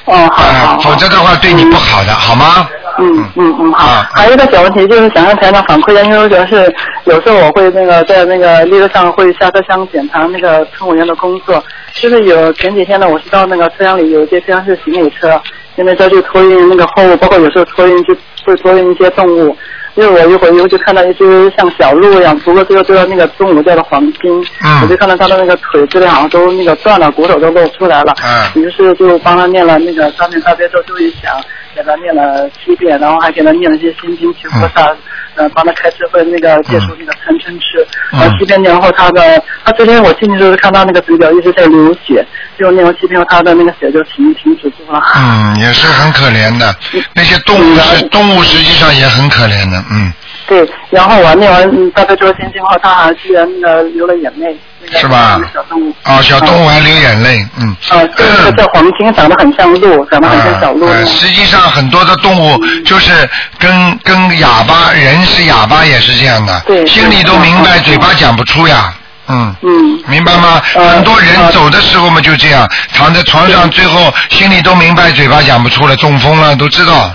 [0.05, 2.67] 哦，好否则的话对你不好的，好吗？
[2.97, 3.87] 嗯嗯嗯，好。
[3.89, 6.73] 啊还有一个小问题，就是想让台长反馈一下，因为我觉得是
[7.03, 11.61] 有时候我会那个在那个列车上会下车厢检查那个乘务员的工作，
[11.93, 15.37] 就是有前几天呢，我是到那个车厢里有一些车厢是行李车，
[15.75, 18.15] 因为车就托运那个货物，包括有时候托运就
[18.45, 19.57] 会托运一些动物。
[19.95, 24.29] 因为我一会儿就看到一只像小鹿一样，不过最后最后那个动物叫的黄金，
[24.63, 28.13] 嗯我就看到它的那个腿这里好像都那个断了，骨头都露出来了。
[28.23, 31.31] 嗯于是就帮他念了那个三遍大悲咒就一想，
[31.73, 34.87] 给他念了七遍，然后还给他念了一些心经求菩萨，
[35.35, 37.85] 呃，帮他开智慧那个戒除那个贪嗔痴。
[38.11, 42.25] 嗯然后七天年后，他的他昨天我进去就是看到那个嘴角一直在流血，
[42.57, 45.01] 就那种七遍后，他的那个血就停停止住了。
[45.15, 46.73] 嗯，也是很可怜的，
[47.13, 50.13] 那些动物是动物，实际上也很可怜的，嗯，
[50.47, 54.55] 对，然后我念完嗯大悲咒心经后，他还居然呃流了眼泪，
[54.95, 55.93] 是吧那个小动物。
[56.03, 57.75] 哦，小动物还流眼泪，嗯。
[57.89, 60.85] 啊，这个叫黄金，长得很像鹿，长得很像小鹿。
[60.85, 63.27] 呃，实际上很多的动物就是
[63.57, 68.93] 跟跟哑巴，人是哑巴也是这样的，对心里都明白，嘴巴讲不出呀，
[69.27, 69.55] 嗯。
[69.63, 69.99] 嗯。
[70.07, 70.61] 明白吗？
[70.75, 77.11] 呃很多人走的时候嘛就这样，躺在床上，最后心里都明白，嘴巴讲不出了，中风了，都知道，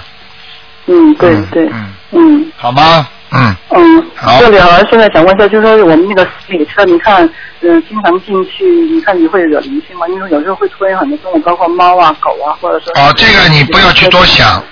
[0.87, 3.07] 嗯，对嗯对，嗯嗯好吗？
[3.33, 4.41] 嗯，嗯好。
[4.41, 7.29] 这里啊现在想问一下，就是说我们那个行李车，你看，
[7.61, 10.07] 嗯、经常进去，你看你会惹灵性吗？
[10.09, 12.93] 因为有时候会出现很多动物，包括猫啊、狗啊，或者说。
[12.95, 14.63] 哦，这个你不要去多想。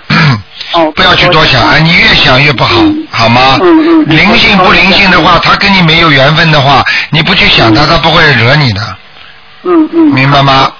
[0.73, 2.75] 哦，不要去多想，哎，你越想越不好，
[3.09, 3.57] 好吗？
[3.61, 8.81] 嗯嗯灵性不灵性的话，他跟你没有缘分的话，你不去想他，他不会惹你的，
[9.63, 9.99] 嗯嗯。
[10.13, 10.71] 明白吗？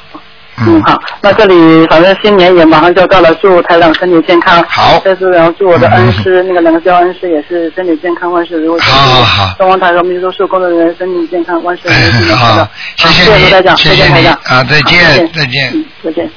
[0.67, 4.63] 嗯，好，那这里反正新年也马上就要到了，祝台长身体健康。
[4.67, 8.81] 好再次然后祝我的恩师、那个两个教恩师也是身体健康，万事如意。
[8.81, 12.31] 好好好东方台和秘书处工作人员身体健康，万事如意。
[12.31, 14.33] 好，谢谢台长，你，谢谢你再见台长。
[14.57, 15.71] 啊，再好见，再见。
[15.73, 16.29] 嗯，再见。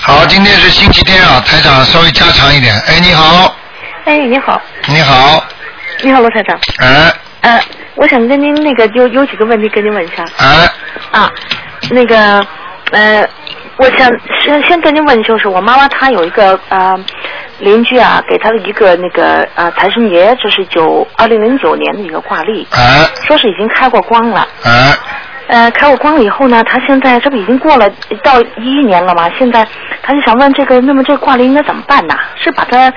[0.00, 2.74] 好，今天是星期天啊，台长稍微加长一点。
[2.80, 3.54] 哎，你好，
[4.04, 5.44] 哎，你好，你好，
[6.02, 6.58] 你好，罗台长。
[6.78, 7.60] 哎呃，
[7.94, 10.68] 我想跟您那个有有几个问题跟您问一下哎，
[11.12, 11.30] 啊，
[11.90, 12.44] 那个
[12.92, 13.28] 呃，
[13.76, 14.10] 我想
[14.44, 16.98] 先先跟您问，就是我妈妈她有一个呃
[17.60, 24.46] 邻居啊，给她的一个那个呃财神爷，这是九二零零九年的一个挂历，哎说是已经开过光了。
[24.64, 24.94] 哎，
[25.48, 27.88] 呃，开过光了以后呢，他现在这不已经过了
[28.22, 29.30] 到一一年了吗？
[29.38, 29.66] 现在
[30.02, 32.14] 他就想问这个，那么这个挂历应该怎么办呢？
[32.36, 32.92] 是把它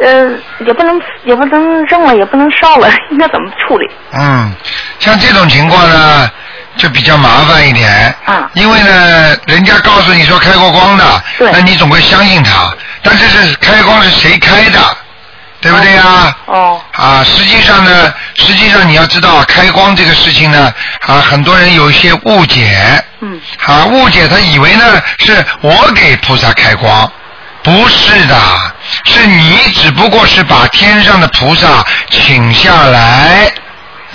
[0.00, 0.30] 呃
[0.66, 3.88] 也不能也不能扔了，也不能烧了， 应该怎么处理？
[4.18, 4.52] 嗯，
[4.98, 6.30] 像这种情况呢，
[6.78, 8.14] 就比较麻烦一点。
[8.24, 12.72] 啊因为呢，人家告诉你说开过光的，对那你总会相信他。
[13.02, 14.96] 但是是开光是谁开的，
[15.60, 16.34] 对不对呀？
[16.46, 20.72] 哦啊，实际上呢，实际上你要知道，开光这个事情呢，
[21.06, 23.04] 啊，很多人有一些误解。
[23.20, 23.40] 嗯。
[23.66, 27.10] 啊，误解他以为呢是我给菩萨开光，
[27.62, 28.36] 不是的，
[29.04, 33.50] 是你只不过是把天上的菩萨请下来，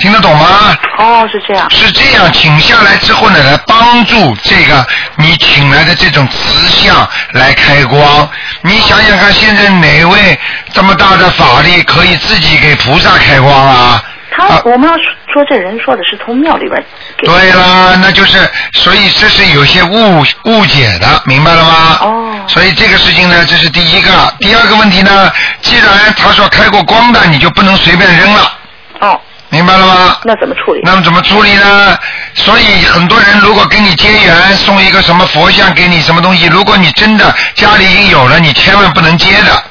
[0.04, 0.78] 听得懂吗？
[0.98, 1.66] 哦，是这样。
[1.72, 4.86] 是这样，请下来之后呢，来帮助这个
[5.16, 8.30] 你请来的这种慈像来开光。
[8.64, 10.38] 你想想看，现在哪位
[10.74, 14.04] 这么大的法力可以自己给菩萨开光啊？
[14.36, 14.94] 他他我们要
[15.32, 16.84] 说这人说的是从庙里边
[17.20, 18.38] 对啦，那就是，
[18.74, 21.98] 所以这是有些误误解的，明白了吗？
[22.02, 22.46] 哦。
[22.50, 24.12] 所以这个事情呢，这是第一个。
[24.42, 25.32] 第二个问题呢，
[25.62, 28.58] 既然他说开过光的，你就不能随便扔了。
[29.00, 29.22] 哦。
[29.54, 30.18] 明白了吗？
[30.24, 30.82] 那怎么处理？
[30.84, 31.96] 那么怎么处理呢？
[32.34, 39.64] 所以很多人如果跟你结缘，送一个什么佛像给你什么东西，如果你真的家里已经有了，你千万不能接的。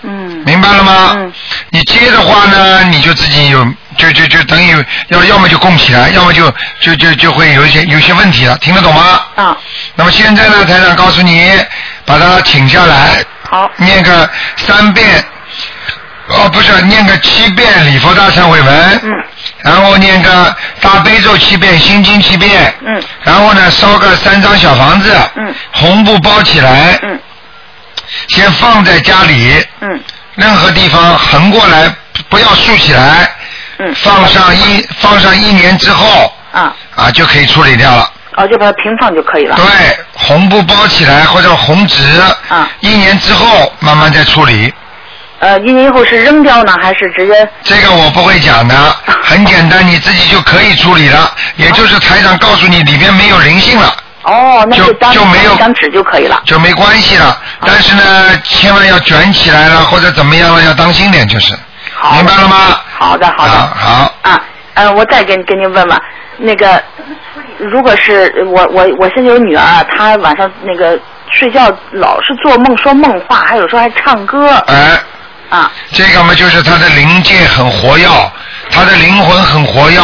[0.00, 0.42] 嗯。
[0.46, 1.10] 明白了吗？
[1.16, 1.32] 嗯。
[1.68, 3.62] 你接的话呢，你就自己有，
[3.98, 6.50] 就就就等于要要么就供起来，要么就
[6.80, 9.20] 就就就会有一些有些问题了，听得懂吗？
[9.36, 9.54] 啊。
[9.94, 11.52] 那么现在呢，台长告诉你，
[12.06, 13.22] 把它请下来。
[13.50, 13.70] 好。
[13.76, 15.22] 念个三遍。
[16.28, 19.00] 哦，不是，念个七遍礼佛大忏悔文。
[19.02, 19.12] 嗯。
[19.62, 22.72] 然后念个大悲咒七遍，心经七遍。
[22.84, 23.02] 嗯。
[23.22, 25.10] 然后呢，烧个三张小房子。
[25.36, 25.54] 嗯。
[25.72, 26.98] 红布包起来。
[27.02, 27.18] 嗯。
[28.28, 29.66] 先放在家里。
[29.80, 30.00] 嗯。
[30.34, 31.90] 任何地方横过来，
[32.28, 33.30] 不要竖起来。
[33.78, 33.94] 嗯。
[33.94, 36.32] 放上一放上一年之后。
[36.52, 36.74] 啊。
[36.94, 38.12] 啊，就可以处理掉了。
[38.36, 39.56] 哦，就把它平放就可以了。
[39.56, 42.02] 对，红布包起来或者红纸。
[42.48, 42.68] 啊。
[42.80, 44.72] 一年之后慢慢再处理。
[45.40, 47.48] 呃，一年以后是扔掉呢，还是直接？
[47.62, 48.74] 这个我不会讲的，
[49.22, 51.30] 很简单，你自己就可以处理了。
[51.56, 53.96] 也就是台长告诉你里边没有灵性了。
[54.24, 56.42] 哦，那就当就没有一张纸就可以了。
[56.44, 57.40] 就没关系了。
[57.64, 61.54] 但是呢，千万要卷起来了或者怎么样了，要当心点就是。
[61.94, 62.56] 好明白了吗？
[62.98, 63.52] 好的，好的。
[63.52, 64.12] 好。
[64.22, 64.40] 啊，
[64.74, 66.00] 呃，我再跟跟您问问，
[66.38, 66.82] 那个，
[67.58, 70.98] 如果是我我我现在有女儿，她晚上那个
[71.30, 74.48] 睡觉老是做梦说梦话，还有时候还唱歌。
[74.66, 74.98] 哎。
[75.50, 75.70] 啊。
[75.92, 78.06] 这个嘛，就是他的灵界很活跃，
[78.70, 80.00] 他的灵魂很活跃，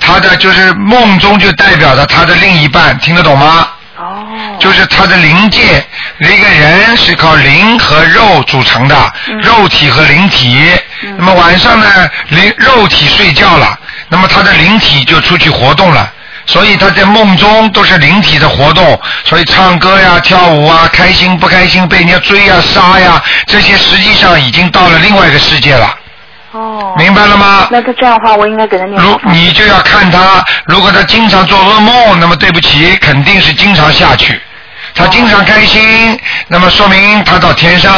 [0.00, 3.68] 他的就是梦中就代表着他的另一半，听得懂吗？
[3.96, 4.26] 哦。
[4.58, 5.84] 就是他的灵界，
[6.18, 9.12] 一个人是靠灵和肉组成的，
[9.42, 10.70] 肉体和灵体。
[11.18, 11.86] 那么晚上呢，
[12.28, 13.76] 灵肉体睡觉了，
[14.08, 16.12] 那么他的灵体就出去活动了。
[16.46, 25.94] 所以他在梦中都是灵体的活动，所以唱歌呀、跳舞啊、开心不开心、被人家追呀、杀呀，这些实际上已经到了另外一个世界了。
[26.52, 26.94] 哦。
[26.98, 27.68] 明白了吗？
[27.70, 29.00] 那他这样的话，我应该给他念。
[29.00, 34.40] 如你就要看他，如果他经常做噩梦，那么对不起，肯定是经常下去。
[34.94, 36.18] 他经常开心，
[36.48, 37.92] 那么说明他到天上。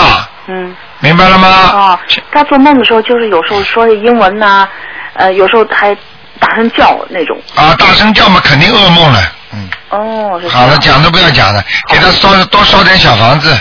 [0.47, 0.77] 嗯。
[1.01, 1.49] 明白了吗？
[1.73, 1.99] 哦，
[2.33, 4.67] 他做梦的时候就是有时候说英文呐、
[5.15, 5.95] 呃，有时候还
[6.39, 7.41] 大声叫那种。
[7.55, 9.33] 啊，大声叫嘛，肯定噩梦了。
[9.53, 13.57] 嗯哦，是好了，讲都不要讲了，给他烧多烧点小房子。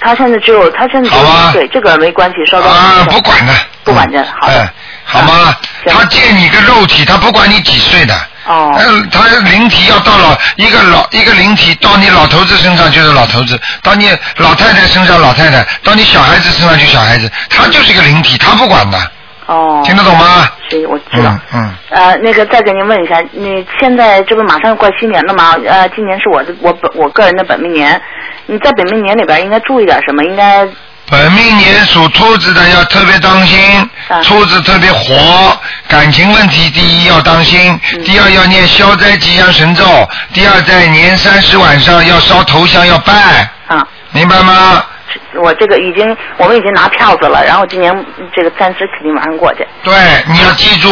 [0.00, 2.70] 他现在只有他现在只有一岁，这个没关系，稍等。
[2.70, 3.52] 啊，不管的。
[3.82, 4.54] 不管的，好的。
[4.54, 4.72] 哎，
[5.04, 5.54] 好吗？
[5.86, 8.14] 他借你个肉体，他不管你几岁的。
[8.46, 8.74] 哦。
[8.78, 18.98] 嗯，他灵体要到了一个老一个灵体到你老头子身上就是老头子，到你老太太身上老太太，到你小孩子身上就小孩子，他就是一个灵体，他不管的。
[19.50, 19.82] 哦。
[19.84, 20.48] 听得懂吗？
[20.68, 21.38] 是，我知道。
[21.52, 21.70] 嗯。
[21.90, 25.56] 呃，那个再给您问一下，你现在这不马上要过新年了吗？
[25.66, 28.00] 呃，今年是我的我本我个人的本命年，
[28.46, 30.22] 你在本命年里边应该注意点什么？
[30.24, 30.66] 应该
[31.10, 33.58] 本命年属兔子的要特别当心，
[34.22, 39.84] 兔子特别火，感情问题第一要当心，第二要念消灾吉祥神咒，
[40.32, 43.12] 第二在年三十晚上要烧头香要拜，
[43.66, 44.84] 啊，明白吗？
[45.34, 47.92] 我这个已经我们已经拿票子了，然后今年
[48.34, 49.66] 这个暂时肯定马上过去。
[49.82, 49.94] 对，
[50.28, 50.90] 你要记住，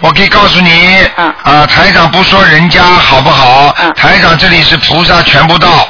[0.00, 5.88] 我可以告诉你，啊，台长不说人家好不好，台长这里是菩萨全部到，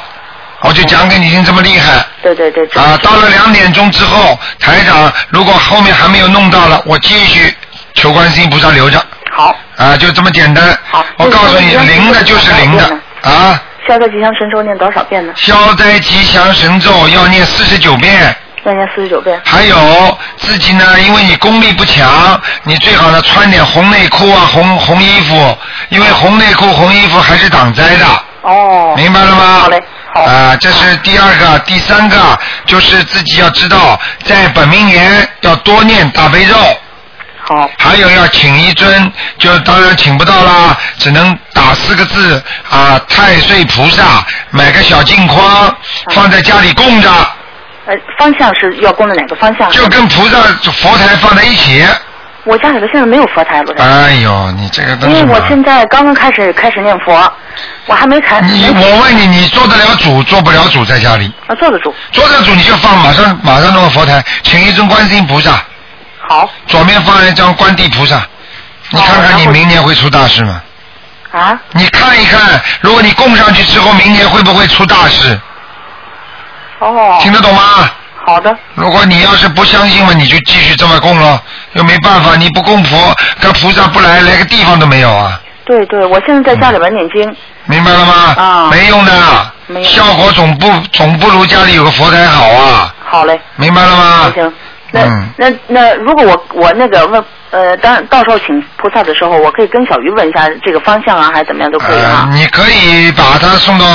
[0.61, 2.05] 我就讲给你听这么厉害。
[2.21, 2.65] 对对对。
[2.75, 7.55] 啊，到了两点钟之后，台长如果后面还没有弄到了，我继续
[7.93, 9.03] 求观世音菩萨留着。
[9.31, 9.55] 好。
[9.77, 10.77] 啊，就这么简单。
[10.89, 11.05] 好。
[11.17, 12.83] 我告诉你，灵的就是灵的
[13.21, 13.61] 啊。
[13.87, 15.33] 消灾吉祥神咒念多少遍呢？
[15.35, 18.35] 消灾吉祥神咒要念四十九遍。
[18.63, 19.41] 要念四十九遍。
[19.43, 25.57] 还有自己呢，因为你功力不强，你最好呢穿点红内裤啊、红红衣服，
[25.89, 28.05] 因为红内裤、红衣服还是挡灾的。
[28.43, 28.93] 哦。
[28.95, 29.59] 明白了吗？
[29.61, 29.81] 好嘞。
[30.13, 30.21] 好。
[30.21, 32.17] 啊，这是第二个，第三个
[32.67, 36.55] 就是自己要知道，在本命年要多念大悲咒。
[37.55, 37.69] 好。
[37.77, 45.75] 还有要请一尊，就当然请不到啦，只能打四个字啊，太岁菩萨，买个小镜框，
[46.13, 47.09] 放在家里供着。
[47.87, 49.69] 呃，方向是要供的哪个方向？
[49.71, 50.37] 就跟菩萨
[50.71, 51.83] 佛台放在一起。
[52.43, 53.83] 我家里头现在没有佛台，卢台。
[53.83, 57.31] 哎呦，你这个东西因为我现在刚刚开始开始念佛，
[57.85, 58.41] 我还没开。
[58.41, 61.31] 你我问你，你做得了主，做不了主在家里？
[61.45, 61.93] 啊，做得主。
[62.11, 65.63] 做得主你就放，马上马上弄个佛台，请一尊观世音菩萨。
[66.27, 66.49] 好。
[66.67, 68.21] 左面放一张观地菩萨，
[68.89, 70.61] 你看看你明年会出大事吗？
[71.31, 71.59] 啊？
[71.71, 75.39] 你看一看，如果你供上去之后，明年会不会出大事？
[76.79, 77.17] 哦。
[77.21, 77.89] 听得懂吗？
[78.23, 78.55] 好的。
[78.75, 81.41] 如果你要是不相信嘛，你就继续这么供咯，
[81.73, 87.35] 又没办法，你不供佛，跟菩萨不来，连个地方都没有啊，对对，我现在在家里边念经。
[87.65, 88.13] 明白了吗？
[88.37, 89.13] 啊没用的，
[89.83, 93.39] 效果总不总不如家里有个佛台好啊，好嘞。
[93.55, 94.31] 明白了吗？
[94.35, 94.53] 行。
[94.91, 95.29] 那、嗯。
[95.37, 103.85] 那那如果我我那个问呃，当到时候请菩萨的时候，我可以跟小鱼问一下这个方向啊，还是怎么样都可以呃哈。，你可以把它送到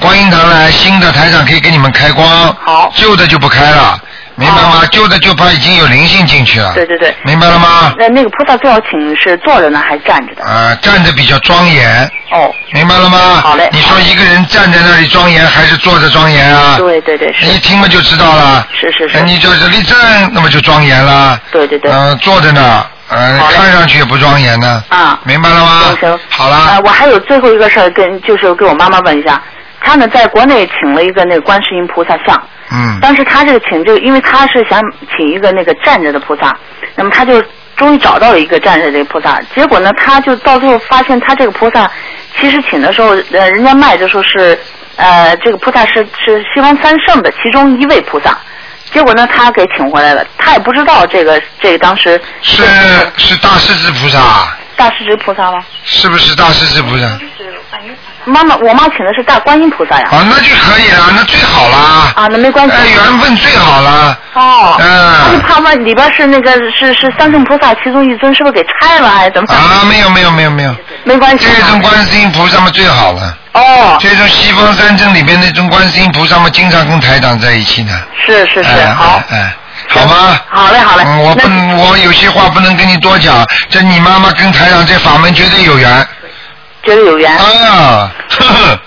[0.00, 2.26] 观音堂来，新的台长可以给你们开光，
[2.64, 3.98] 好，旧的就不开了，
[4.34, 4.82] 明白吗？
[4.90, 7.14] 旧的就怕已经有灵性进去了，对对对。
[7.24, 7.94] 明白了吗？
[7.98, 10.44] 那那个菩萨最好请是坐着呢，还是站着的？
[10.44, 13.18] 啊，站着比较庄严，哦，明白了吗？
[13.42, 16.76] 好嘞你说一个人站在那里庄严，还是坐着庄严啊？
[16.78, 18.66] 对对对，是你一听嘛就知道了。
[18.72, 19.96] 是是是那你就是立正，
[20.32, 21.38] 那么就庄严了。
[21.50, 21.90] 对对对。
[21.92, 24.82] 嗯、坐着呢，嗯，看上去也不庄严呢。
[24.88, 25.20] 啊。
[25.24, 25.80] 明白了吗？
[25.82, 26.20] 行行。
[26.30, 26.56] 好了。
[26.70, 29.40] 呃，我还有最后一个事儿跟就是给我妈妈问一下，
[29.82, 32.98] 她呢在国内请了一个那个观世音菩萨像，嗯。
[33.00, 34.80] 当时他这个请这个，因为他是想
[35.16, 36.56] 请一个那个站着的菩萨，
[36.94, 37.42] 那么他就
[37.76, 41.90] 终于找到了一个站着的菩萨，结果呢，他就到最后发现他这个菩萨
[42.38, 44.58] 其实请的时候，呃，人家卖的时候是
[44.96, 48.38] 呃这个菩萨是是西方三圣的其中一位菩萨。
[48.92, 52.62] 结果呢，他给请回来了，他也不知道这个这个当时是
[53.16, 54.20] 是大势至菩萨，
[54.76, 55.64] 大势至菩萨吗？
[55.84, 57.18] 是不是大势至菩萨？
[58.24, 60.08] 妈妈，我妈请的是大观音菩萨呀。
[60.10, 62.12] 啊，那就可以了，那最好啦。
[62.14, 62.72] 啊，那没关系。
[62.74, 64.18] 哎，缘分最好了。
[64.34, 64.76] 哦。
[64.78, 69.52] 嗯我就怕问里边是那个是是三圣菩萨其中一尊，是不是给拆了还是怎么？
[69.52, 70.74] 啊，没有没有没有没有。
[71.04, 71.46] 没关系。
[71.56, 73.36] 这种观世音菩萨嘛最好了。
[73.52, 73.96] 哦。
[74.00, 77.92] 这种西方三圣里边那种观世音菩萨嘛，经常跟台长在一起呢。
[78.24, 79.22] 是是是，哎好。
[79.30, 79.56] 哎哎
[79.88, 80.38] 好吗？
[80.48, 81.02] 好嘞好嘞。
[81.06, 83.44] 嗯，我不能，我有些话不能跟你多讲。
[83.68, 86.06] 这你妈妈跟台长这法门绝对有缘。
[86.82, 87.30] 觉得有缘。
[87.36, 88.80] 啊，呵 呵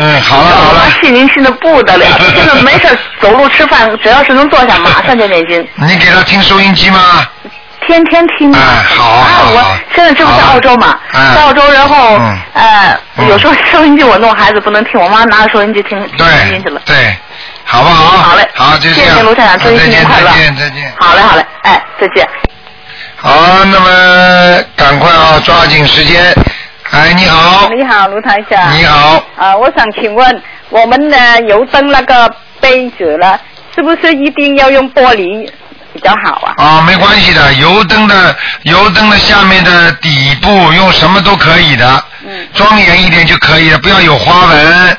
[0.00, 0.80] 嗯，好了好了。
[1.02, 2.86] 信您信的不得了，真的没事
[3.20, 5.66] 走路吃饭，只要是能坐下，马上就念经。
[5.76, 7.26] 你给他听收音机吗？
[7.86, 8.58] 天天听啊！
[8.60, 9.78] 哎，好啊，我。
[9.94, 16.82] 现在这不在澳洲嘛，哎在澳洲，然后嗯呃，有时候收音机我弄孩子不能听，我妈拿着收音机听听收音去了。
[16.84, 17.16] 对，
[17.64, 18.18] 好不好？
[18.18, 19.10] 好嘞，好，就这样。
[19.10, 20.26] 谢谢卢台长，祝您新年快乐。
[20.30, 20.92] 再见再见。
[20.98, 22.28] 好嘞好嘞，哎，再见。
[23.16, 26.34] 好，那么赶快啊，抓紧时间。
[26.90, 27.68] 哎，你好。
[27.74, 28.76] 你好，卢台长。
[28.76, 29.22] 你好。
[29.36, 33.38] 啊，我想请问，我们的油灯那个杯子呢，
[33.74, 35.48] 是不是一定要用玻璃
[35.98, 36.54] 比较好啊？
[36.56, 44.96] 啊，没关系的，油灯的油灯的下面的底部用什么都可以的，嗯庄严一点就可以了，不要有花纹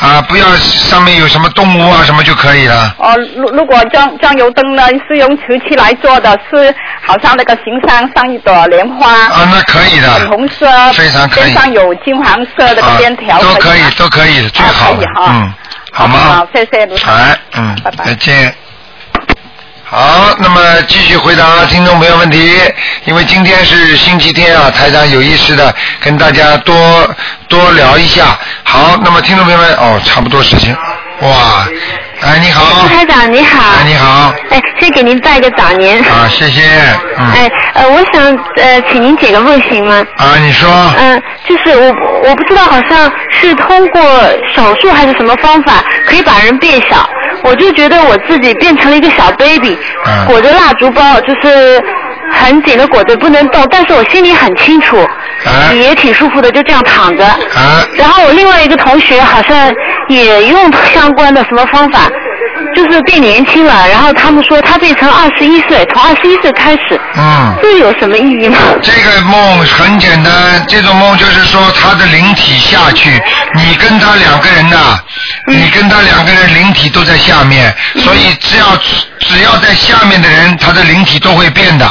[0.00, 2.94] 啊，不要上面有什么动物啊什么就可以了。
[2.98, 6.74] 哦，如如果装装油灯呢，是用瓷器来做的，是
[7.06, 15.52] 好像那个形上上一朵莲花，啊，那可以的，粉红色，非常可以边上有金黄色的啊边条，都可以都可以，最好的可以哈嗯，
[15.92, 16.18] 好吗？
[16.18, 17.14] 好，谢谢卢台长。
[17.16, 18.54] 哎，嗯，再见。
[19.90, 22.52] 好，那么继续回答听众朋友问题。
[23.06, 26.76] 因为今天是星期天啊，台长有意识的跟大家多
[27.48, 28.38] 多聊一下。
[28.64, 30.76] 好，那么听众朋友们，哦，差不多时间，
[31.20, 31.66] 哇，
[32.20, 33.62] 哎，你好，台长你好。
[33.78, 35.98] 哎，你好，哎，先给您拜个早年。
[36.00, 36.62] 啊，谢谢，
[37.16, 38.24] 嗯，哎，呃，我想
[38.56, 40.04] 呃，请您解个梦行吗？
[40.16, 44.02] 啊，你说，嗯、就是我我不知道，好像是通过
[44.54, 47.08] 手术还是什么方法可以把人变小，
[47.42, 50.26] 我就觉得我自己变成了一个小 baby，、嗯。
[50.26, 51.82] 裹着蜡烛包，就是
[52.32, 54.96] 很紧的裹着不能动，但是我心里很清楚，
[55.44, 57.24] 啊也挺舒服的，就这样躺着。
[57.24, 59.72] 啊，然后我另外一个同学好像
[60.08, 62.08] 也用相关的什么方法，
[62.74, 63.88] 就是变年轻了。
[63.88, 67.54] 然后他们说他变成二十一岁，从二十一岁开始，嗯。
[67.62, 68.58] 这有什么意义吗？
[68.82, 70.32] 这个梦很简单，
[70.68, 73.20] 这种梦就是说他的灵体下去，
[73.54, 74.98] 你跟他两个人呐、
[75.46, 78.76] 你跟他两个人灵体都在下面，所以只要
[79.18, 81.86] 只要在下面的人，他的灵体都会变的，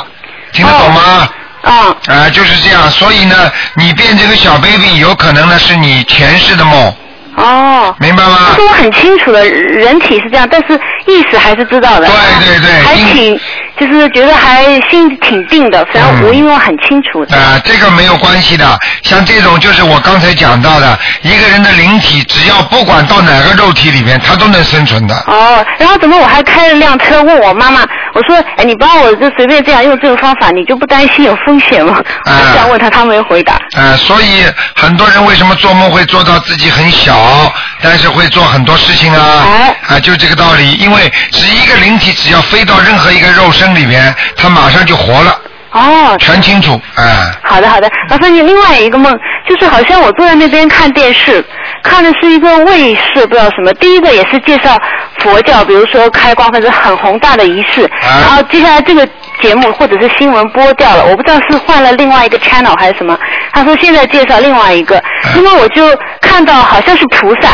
[0.57, 1.29] 听得懂吗？
[1.61, 6.93] 啊、啊、就是这样，所以呢，你变这个小 baby 有可能呢是你前世的梦，
[7.35, 7.95] 哦。
[7.99, 8.53] 明白吗？
[8.55, 12.07] 是我很清楚的，人体是这样，但是意识还是知道的。
[12.07, 13.39] 对对对还因挺，
[13.79, 17.35] 就是觉得还心挺定的，虽然嗯我因为我很清楚的。
[17.37, 18.77] 啊、这个没有关系的。
[19.03, 25.15] 像这种就是我刚才讲到的，一个人的灵体，只要不管到哪个肉体里面，他都能生存的。
[25.27, 27.81] 哦，然后怎么我还开了辆车问我妈妈，
[28.13, 32.01] 我说，哎，你帮我就随便这样用这个方法，你就不担心有风险吗？
[32.25, 33.59] 我啊这样问他，他没回答。
[33.75, 34.43] 呃，所以
[34.75, 39.45] 很多人为什么做梦会做到自己很小，但是会做很多事情啊？
[39.87, 40.73] 啊，就这个道理。
[40.73, 45.39] 因为只一个灵体，只要飞到任何一个肉身里边，他马上就活了。
[45.71, 46.15] 哦。
[46.19, 49.13] 全清楚，哎、好的好的，麻烦你另外一个梦，
[49.47, 51.43] 就是好像我坐在那边看电视，
[51.83, 53.73] 看的是一个卫视，不知道什么。
[53.75, 54.79] 第一个也是介绍
[55.19, 59.07] 佛教，比如说开光或者很宏大的仪式，啊然后接下来这个
[59.41, 63.17] 节目或者是新闻播掉了，我不知道是换了另外一个 channel 还是什么。
[63.53, 65.01] 他说现在介绍另外一个，
[65.35, 65.83] 因为我就
[66.21, 67.49] 看到好像是菩萨，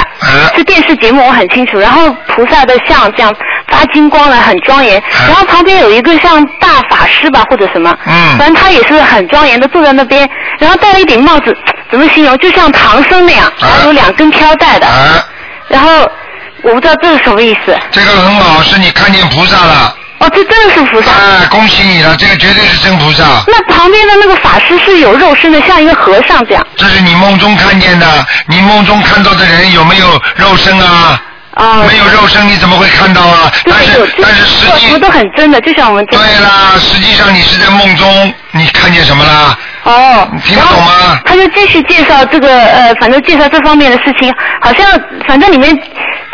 [0.55, 3.33] 是电视节目我很清楚，然后菩萨的像这样
[3.67, 10.29] 发金光了，很庄严，然后旁边有一个像大法师吧或者什么，嗯反正他也是很庄严的坐在那边，
[10.59, 11.55] 然后戴了一顶帽子，
[11.89, 12.37] 怎么形容？
[12.37, 14.87] 就像唐僧那样，然后有两根飘带的，
[15.67, 15.89] 然后
[16.63, 17.77] 我不知道这是什么意思。
[17.91, 19.95] 这个很好，是你看见菩萨了。
[20.23, 21.11] 哦，这真的是菩萨。
[21.11, 23.43] 哎，恭喜你了，这个绝对是真菩萨。
[23.45, 26.65] 那旁边的那个法师是有肉身的，像一个和尚这样。
[26.77, 28.07] 这是你梦中看见的，
[28.47, 30.07] 你梦中看到的人有没有
[30.37, 31.21] 肉身啊？
[31.55, 31.85] 哦。
[31.85, 33.51] 没有肉身你怎么会看到啊？
[33.65, 36.05] 但是但是实际都很真的，就像我们。
[36.05, 39.57] 对啦，实际上你是在梦中，你看见什么啦？
[39.83, 41.19] 哦，你听得懂吗？
[41.25, 44.87] 他就继续介绍这个呃，反正介绍这方面的事情，好像
[45.27, 45.77] 反正里面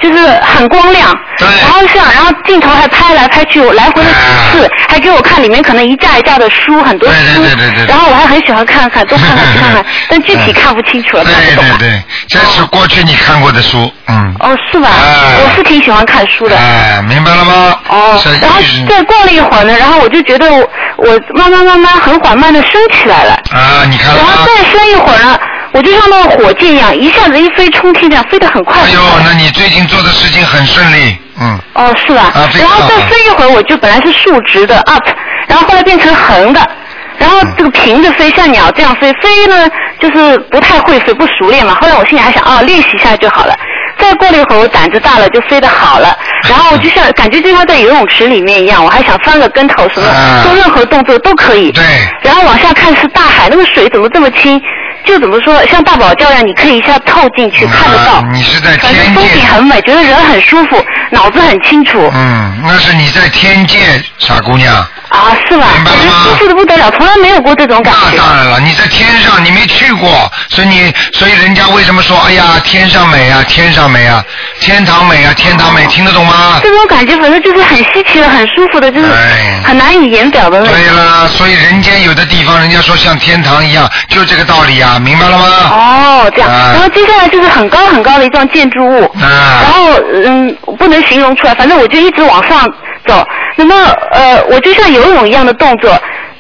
[0.02, 4.16] 就是很光亮，然后像然后镜头还拍来拍去，我来回的几
[4.52, 14.36] 次，还给我看里面可能一架一架的书，很多书，对对对对然后我还很喜欢看看，多看看多看看， 但具体看不清楚了，看对不懂对对，这是过去你看过的书，嗯。
[14.40, 14.90] 哦，是吧？
[15.44, 16.56] 我是挺喜欢看书的。
[16.58, 17.78] 哎，明白了吗？
[17.90, 24.46] 哦，然后再过了一会儿呢，然后我就觉得我我慢慢慢慢很缓慢的升起来了，啊，你看了然后？
[24.46, 25.38] 再升一会儿呢，
[25.72, 28.82] 我就像那个火箭一样，一下子一飞冲天这样，飞得很快。
[28.82, 31.60] 哎呦，那你最近做的事情很顺利，嗯。
[31.74, 32.32] 哦，是吧？
[32.36, 35.04] 啊然后再飞一会儿，我就本来是竖直的 up，
[35.48, 36.68] 然后后来变成横的，
[37.18, 41.78] 然后这个平着飞，像鸟这样飞，飞呢就是不太会飞，不熟练嘛。
[41.80, 43.56] 后来我心里还想，啊，练习一下就好了。
[43.98, 46.16] 再过了一会儿，我胆子大了，就飞得好了。
[46.50, 50.08] 然后我就像感觉就像在游泳池里面一样，我还想翻个跟头什么，
[50.44, 51.72] 做任何动作都可以。
[51.72, 51.84] 对。
[52.24, 54.60] 然后往下看是大海，那个水怎么这么清？
[55.10, 58.12] 就怎么说，像大堡礁一样，你可以一下透进去，看得到。
[58.14, 62.12] 啊你是在反正天风景，很美，觉得人很舒服，脑子很清楚。
[62.14, 63.80] 嗯，那是你在天界，
[64.20, 64.76] 傻姑娘。
[65.10, 65.66] 啊，是吧？
[65.84, 68.00] 感觉舒服的不得了，从来没有过这种感觉。
[68.12, 74.24] 那当然了，你在天上，你没去过，所以你，所以人家为什么说，哎呀，天上美啊，天上美啊，
[74.60, 76.60] 天堂美啊，天堂美，听得懂吗？
[76.62, 79.08] 这种感觉反正就是很稀奇的、很舒服的，就是
[79.64, 80.64] 很难以言表的。
[80.64, 85.46] 对啦，所以人间有的地方，人家说像天堂一样，就这个道理啊，明白了吗？
[85.72, 86.50] 哦，这样。
[86.50, 89.94] 啊然后接下来就是很高很高的一幢建筑物，啊然后
[90.26, 92.68] 嗯，不能形容出来，反正我就一直往上
[93.08, 93.26] 走。
[93.56, 93.76] 那么
[94.12, 95.98] 呃，我就像游泳一样的动作。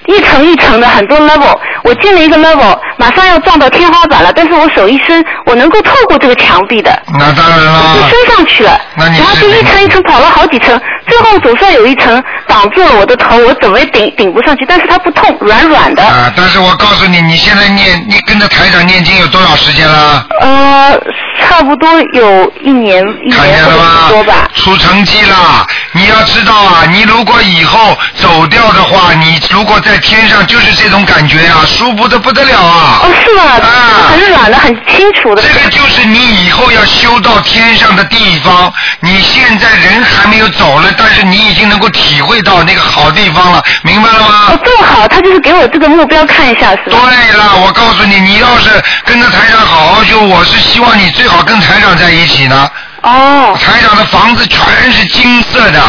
[0.07, 7.95] 一层一层的很多 level，我进了一个 level，马上要撞到天花板了，但是我手一伸，我能够透过这个墙壁的，那当然了。
[7.95, 8.78] 就升上去了。
[8.95, 16.04] 那你然后就一层一层跑了好几层，最后总算有一层挡住了我的头，我怎么也顶顶不上去，但是它不痛，软软的。
[16.04, 20.28] 啊，但是我告诉你，你现在念，你跟着台长念经有多少时间了？
[20.41, 21.00] 呃，
[21.39, 23.64] 差不多有一年一看年？
[24.10, 24.50] 多吧。
[24.56, 25.66] 出成绩了！
[25.93, 32.89] 你要知道啊，你如果以后走掉的话，你如果在天上就是这种感觉啊，舒服的不得了啊！
[32.90, 33.44] 哦，是吗？
[33.44, 34.10] 啊？
[34.10, 35.42] 很软的，很清楚的。
[35.42, 38.72] 这个就是你以后要修到天上的地方。
[39.02, 44.48] 你现在人还没有走了，但是你已经能够体会到那个好地方了，明白了吗？
[44.50, 46.98] 哦，这么好，他就是给我这个目标看一下，是吧？
[47.10, 48.70] 对了，我告诉你，你要是
[49.06, 52.70] 跟着台长好好修，我是希望你最好跟台长在一起呢。
[53.04, 53.58] 哦。
[53.60, 55.82] 台长的房子全是金色的。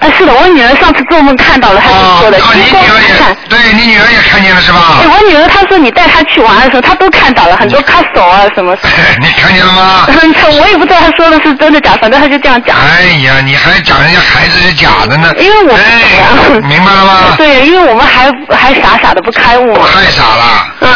[0.00, 5.06] 哎，是的，我女儿上次做梦看到了，她就说的，哦，你女儿也，对你女儿也看见了是吧哎，？
[5.12, 8.74] 我女儿她说你带她去玩的时候，她都看到了很多 castle 啊什么。
[9.20, 10.06] 你看见了吗？
[10.60, 12.76] 我也不知道她说的是真的假，反正她就这样讲。
[12.76, 15.32] 哎呀，你还讲人家孩子是假的呢？
[15.38, 17.34] 因为我哎，明白了吗？
[17.36, 19.86] 对，因为我们还还傻傻的不开悟嘛。
[19.94, 20.88] 太傻了，嗯。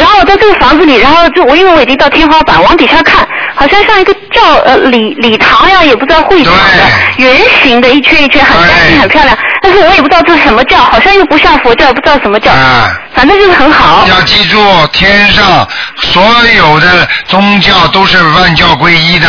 [0.00, 9.36] 然后我在这个房子里，然后就我因为我已经到天花板，往底下看，好像像一个教呃礼礼堂呀，也不知道会堂的，圆形的一圈一圈，很干净很漂亮。
[9.62, 12.50] 但是我也不知道这是什么教，好像又不像佛教，不知道什么教。
[12.52, 14.04] 啊反正就是很好。
[14.08, 14.58] 要记住，
[14.92, 15.66] 天上
[15.96, 16.22] 所
[16.56, 19.28] 有的宗教都是万教归一的。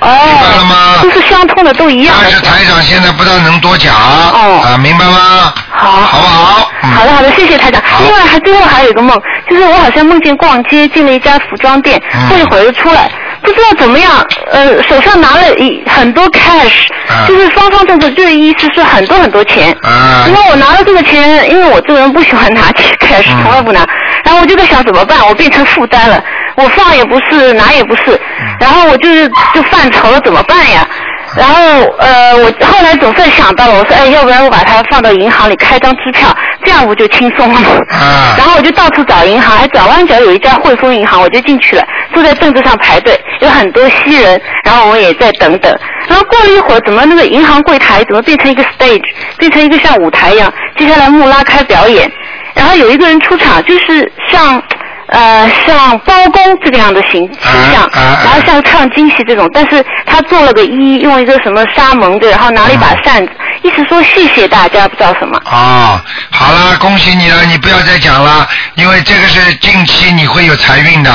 [0.00, 0.98] 哦，明白了吗？
[1.02, 2.14] 都是相通的，都一样。
[2.20, 3.92] 但是台长现在不知道能多讲。
[3.94, 4.62] 哦。
[4.64, 5.52] 啊，明白吗？
[5.70, 6.70] 好，好不好？
[6.82, 7.82] 嗯好的好的，谢谢台长。
[8.02, 9.20] 另外还最后还有一个梦，
[9.50, 13.10] 就是我好像梦见逛街，进了一家服装店，嗯过一会儿又出来，
[13.44, 16.88] 不知道怎么样，呃，手上拿了一很多 cash，、
[17.28, 19.70] 就是方方正正，就是意思是很多很多钱。
[19.82, 20.24] 啊。
[20.26, 23.86] 因为我拿了这个钱，因为我这个人不喜欢拿 cash，从来不拿。
[24.24, 26.22] 然后我就在想怎么办，我变成负担了，
[26.56, 28.18] 我放也不是，拿也不是，
[28.58, 30.88] 然后我就是就犯愁了，怎么办呀？
[31.36, 36.28] 然后呃，我后来总算想到了，我说，哎，要不然我把它放到银行里开张支票，
[36.64, 37.68] 这样不就轻松了吗？
[37.90, 38.34] 啊。
[38.38, 45.76] 然后我就到处找银行，还转弯角有一家汇丰银行，我就进去了，坐在凳子上排队，有很多西人，然后我也在等等。
[46.08, 49.02] 然后过了一会儿，怎么那个银行柜台怎么变成一个 stage，
[49.38, 50.52] 变成一个像舞台一样？
[50.76, 52.10] 接下来幕拉开表演，
[52.54, 54.62] 然后有一个人出场，就是像。
[55.08, 63.32] 呃，像包公这个样的形形象，然后像唱京戏这种，但是他做了个揖，用一个什么纱蒙的，然后拿了一把扇子，
[63.62, 65.40] 意思说谢谢大家，不知道什么。
[65.44, 66.00] 哦，
[66.30, 71.10] 好了，恭喜你了，你不要再讲了，因为这个是近期你会有财运的。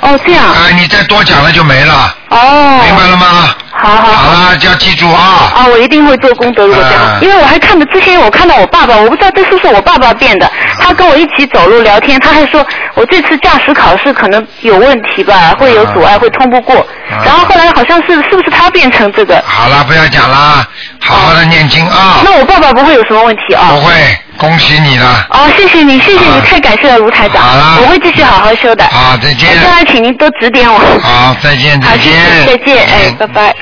[0.00, 0.44] 哦，这样。
[0.46, 2.16] 啊，你再多讲了就没了。
[2.32, 2.80] 哦。
[2.84, 3.54] 明白了吗？
[3.74, 5.50] 好好好了，就要记住啊。
[5.56, 10.48] 啊，我一定会做功德，如果这样，因为我还看着之前我看到我爸爸，我不知道这是不是我爸爸变的，
[10.78, 12.64] 他跟我一起走路聊天，他还说
[12.94, 16.86] 我这次驾驶考试可能有问题吧，会有阻碍，会通不过。
[17.24, 19.42] 然后后来好像是是不是他变成这个？
[19.46, 20.64] 好了，不要讲了，
[21.00, 22.20] 好好的念经啊。
[22.24, 23.70] 那我爸爸不会有什么问题啊？
[23.70, 23.92] 不会，
[24.36, 25.26] 恭喜你了。
[25.30, 27.42] 哦，谢谢你，谢谢你，太感谢了，卢台长。
[27.42, 28.84] 好了我会继续好好修的。
[28.84, 29.60] 好，再见。
[29.60, 30.78] 将来请您多指点我。
[31.02, 32.46] 好，再见，再好，谢见。
[32.46, 33.54] 再见，哎，拜拜。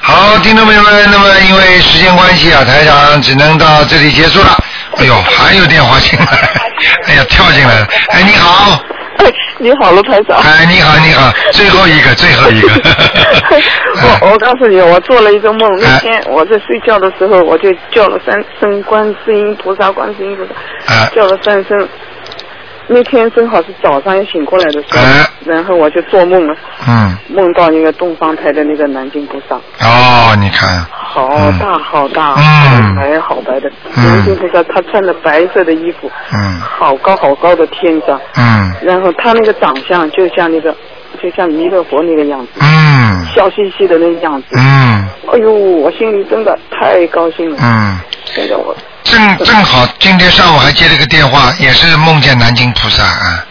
[0.00, 4.56] 好，听众朋友们，那么因为时间关系啊，台长只能到这里结束了。
[4.96, 6.26] 哎呦，还有电话进来，
[7.06, 7.86] 哎呀，跳进来了。
[8.08, 8.80] 哎，你好，
[9.58, 10.38] 你好，卢台长。
[10.38, 12.68] 哎，你好，你好，最后一个，最后一个。
[14.22, 21.88] 我我告诉你，我做了一个梦，哎那天我在睡觉的时候，我就叫了三声观世音菩萨，观世音菩萨，叫了三声。
[22.90, 26.56] 那天正好是早上醒过来的时候，然后我就做梦了，
[26.88, 29.56] 嗯，梦到那个东方台的那个南京菩萨，
[29.86, 31.28] 哦，你看，好
[31.60, 32.94] 大好大，嗯。
[32.94, 33.70] 好白好白的。
[33.94, 34.04] 嗯。
[34.06, 36.60] 南京菩萨，他穿着白色的衣服，嗯。
[36.60, 38.72] 好高好高的天上，嗯。
[38.82, 40.74] 然后他那个长相就像那个，
[41.22, 43.26] 就像弥勒佛那个样子，嗯。
[43.34, 44.46] 笑嘻嘻的那个样子。
[44.56, 45.06] 嗯。
[45.30, 47.56] 哎呦，我心里真的太高兴了。
[47.60, 47.98] 嗯，
[49.04, 53.44] 正正好今天上午还接了个电话，也是梦见南京菩萨啊。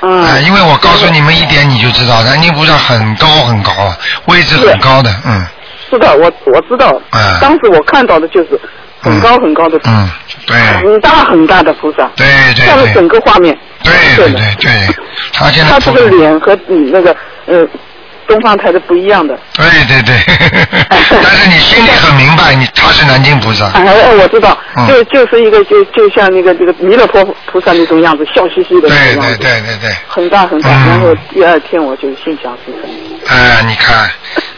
[0.00, 0.22] 嗯。
[0.22, 3.96] 啊，因为我告诉你们一点，你就知道南京菩萨很高很高啊，
[4.26, 5.46] 位置很高的，嗯。
[5.90, 7.38] 是的，我我知道，啊。
[7.40, 8.58] 当时我看到的就是
[9.00, 10.10] 很高很高的，嗯，
[10.46, 10.56] 对。
[10.56, 13.56] 很大很大的菩萨，对对占了整个画面。
[13.84, 14.94] 对对对对，
[15.32, 17.14] 他现在他这个脸和你那个
[17.46, 17.66] 呃
[18.26, 19.38] 东方台的不一样的。
[19.54, 20.14] 对对对，
[21.10, 23.66] 但是你心里很明白，你他是南京菩萨。
[23.74, 30.70] 哎，哎我知道，嗯就就是一个就就像那个这个弥勒佛菩萨那种样子，笑嘻嘻的那对对种样子，对对对，很大很大。
[30.70, 32.90] 嗯然后第二天我就心想事成。
[33.28, 34.10] 哎，你看，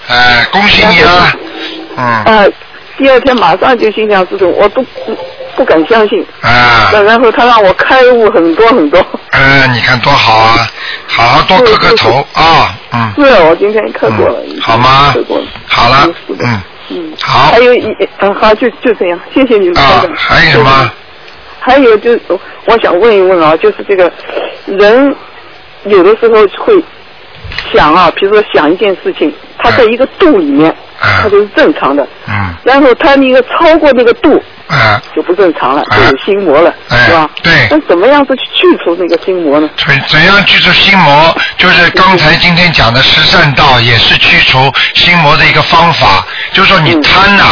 [0.09, 1.33] 哎，恭喜你啊，
[1.97, 2.51] 嗯，呃，
[2.99, 5.17] 第二天马上就心想事成，我都不
[5.57, 6.25] 不敢相信。
[6.41, 9.05] 啊，然后他让我开悟很多很多。
[9.33, 10.67] 嗯，你看多好啊，
[11.07, 14.39] 好好多磕磕头啊，嗯，是，我今天磕过了。
[14.61, 15.45] 好吗磕过了。
[15.67, 16.61] 好了，嗯，
[16.91, 19.77] 嗯，好还有一，嗯，好，就就这样，谢谢你们。
[19.83, 20.93] 啊，还有什么？
[21.61, 24.11] 还有就是，我想问一问啊，就是这个
[24.67, 25.15] 人
[25.85, 26.83] 有的时候会
[27.73, 37.31] 想啊，比如说想一件事情，它在一个度里面，它就是正常的，嗯，然后它那个超过那个度，啊，就不正常了，就有心魔了，哎是吧？
[37.43, 39.69] 对那怎么样子去去除那个心魔呢？
[39.77, 41.35] 怎怎样去除心魔？
[41.59, 46.27] 就是刚才今天讲的十善道，也是去除心魔的一个方法。
[46.53, 47.45] 就是说你贪呐、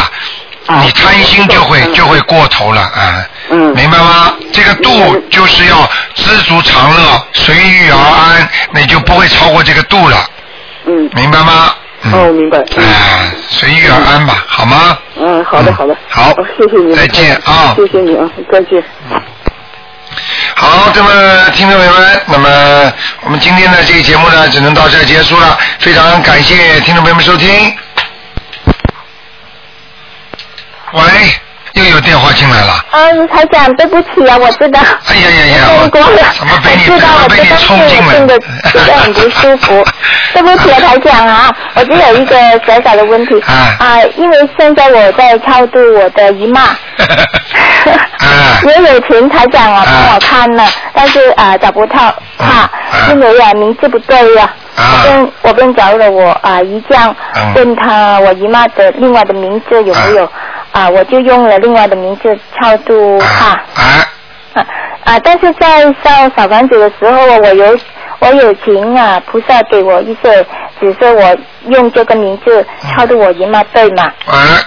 [0.81, 3.27] 你贪心就会就会过头了啊。
[3.51, 3.75] 嗯。
[3.75, 4.35] 明白吗？
[4.53, 10.17] 这个度就是要知足常乐，随遇而安，那就不会超过这个度了。
[10.87, 11.11] 嗯。
[11.15, 11.75] 明白吗？
[12.13, 12.59] 哦，明白。
[12.77, 14.99] 哎，随遇而安吧，好吗？
[15.21, 15.97] 嗯，好的，好的。
[16.09, 16.97] 好，谢谢你。
[16.97, 18.83] 再见啊谢谢你啊，再见。
[20.57, 21.11] 好，这么
[21.55, 22.93] 听众朋友们，那么
[23.23, 25.57] 我们今天的这个节目呢，只能到这儿结束了。
[25.79, 27.49] 非常感谢听众朋友们收听。
[30.93, 31.01] 喂，
[31.75, 32.85] 又有电话进来了。
[32.93, 34.81] 嗯，台长，对不起啊，我知道。
[35.09, 35.69] 哎呀呀呀！
[35.83, 39.85] 我过了，怎么被你我知道，我被你知道冲进来是真的觉得很不舒服。
[40.35, 42.37] 对不起啊，台长啊，我只有一个
[42.67, 43.41] 小小的问题
[43.79, 46.61] 啊，因为现在我在超度我的姨妈，
[48.67, 50.65] 也有请台长啊帮我看了，
[50.95, 52.69] 但是啊找不到她，
[53.11, 54.53] 因为啊名字不对呀。
[54.75, 57.15] 我跟我便找了我啊姨丈，
[57.55, 60.27] 问他我姨妈的另外的名字有没有
[60.73, 63.61] 啊，我就用了另外的名字超度哈。
[63.75, 64.65] 啊
[65.05, 65.19] 啊！
[65.25, 67.79] 但是在烧小房子的时候，我有
[68.21, 70.47] 我有请啊菩萨给我一些
[70.81, 71.37] 只是，我
[71.69, 74.13] 用这个名字超度我姨妈，对吗？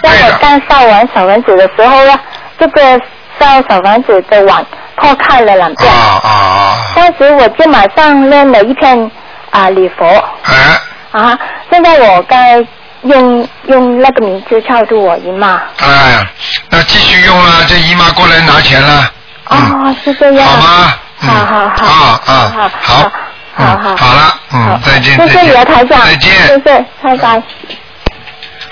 [0.02, 2.18] 在我刚烧完小房子的时候呢，
[2.58, 3.00] 这个
[3.38, 4.64] 烧小房子的碗
[4.96, 5.90] 破开了两边。
[5.90, 6.74] 啊啊啊。
[6.94, 9.10] 当时我就马上念了一篇
[9.50, 10.04] 啊礼佛。
[10.06, 10.52] 啊
[11.12, 11.38] 啊！
[11.70, 12.62] 现在我该
[13.06, 15.60] 用用那个名字叫住我姨妈。
[15.78, 16.26] 哎呀，
[16.70, 19.10] 那继续用啊，这姨妈过来拿钱了。
[19.48, 20.46] 哦，是这样。
[20.46, 20.94] 好吗？
[21.18, 21.86] 好好好。
[21.86, 23.10] 啊啊，好好，
[23.54, 23.96] 好好。
[23.96, 26.00] 好了，嗯，再见，再见，台长。
[26.00, 26.32] 再见。
[26.46, 27.42] 谢谢，拜拜。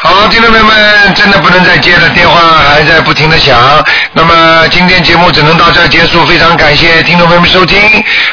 [0.07, 3.57] 好，听众朋友们，真的不能再接了，电话还在不停的响。
[4.13, 7.81] 那么今天节目只能到这儿结束，非常感谢听众朋友们收听。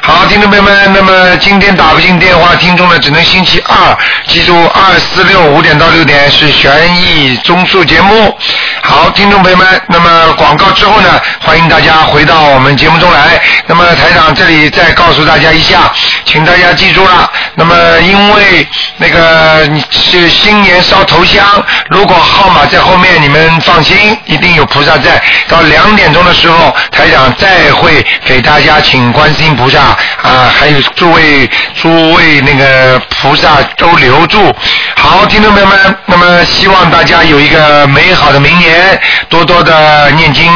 [0.02, 8.38] 好，听众朋友们，那么今天打不进电话，听众呢只能星期二，记住二四六五点到六点是悬疑综述节目。
[8.84, 13.42] 好，听众朋友们，那么广告之后呢，欢迎大家回到我们节目中来。
[13.66, 15.90] 那么台长这里再告诉大家一下，
[16.26, 17.32] 请大家记住了。
[17.56, 18.68] 那么因为
[18.98, 21.46] 那个是新年烧头香，
[21.90, 25.22] 如果号码在后面，你们放心，一定有菩萨在。
[25.48, 29.80] 到两点钟的时候，台长再会给大家请观世音菩萨
[30.22, 34.54] 啊，还有诸位诸位那个菩萨都留住。
[34.96, 40.50] 好，听众朋友们，那么希望大家有一个美好的明年，多多的念经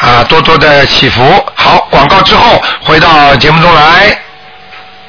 [0.00, 1.22] 啊，多多的祈福。
[1.54, 4.18] 好，广告之后回到节目中来。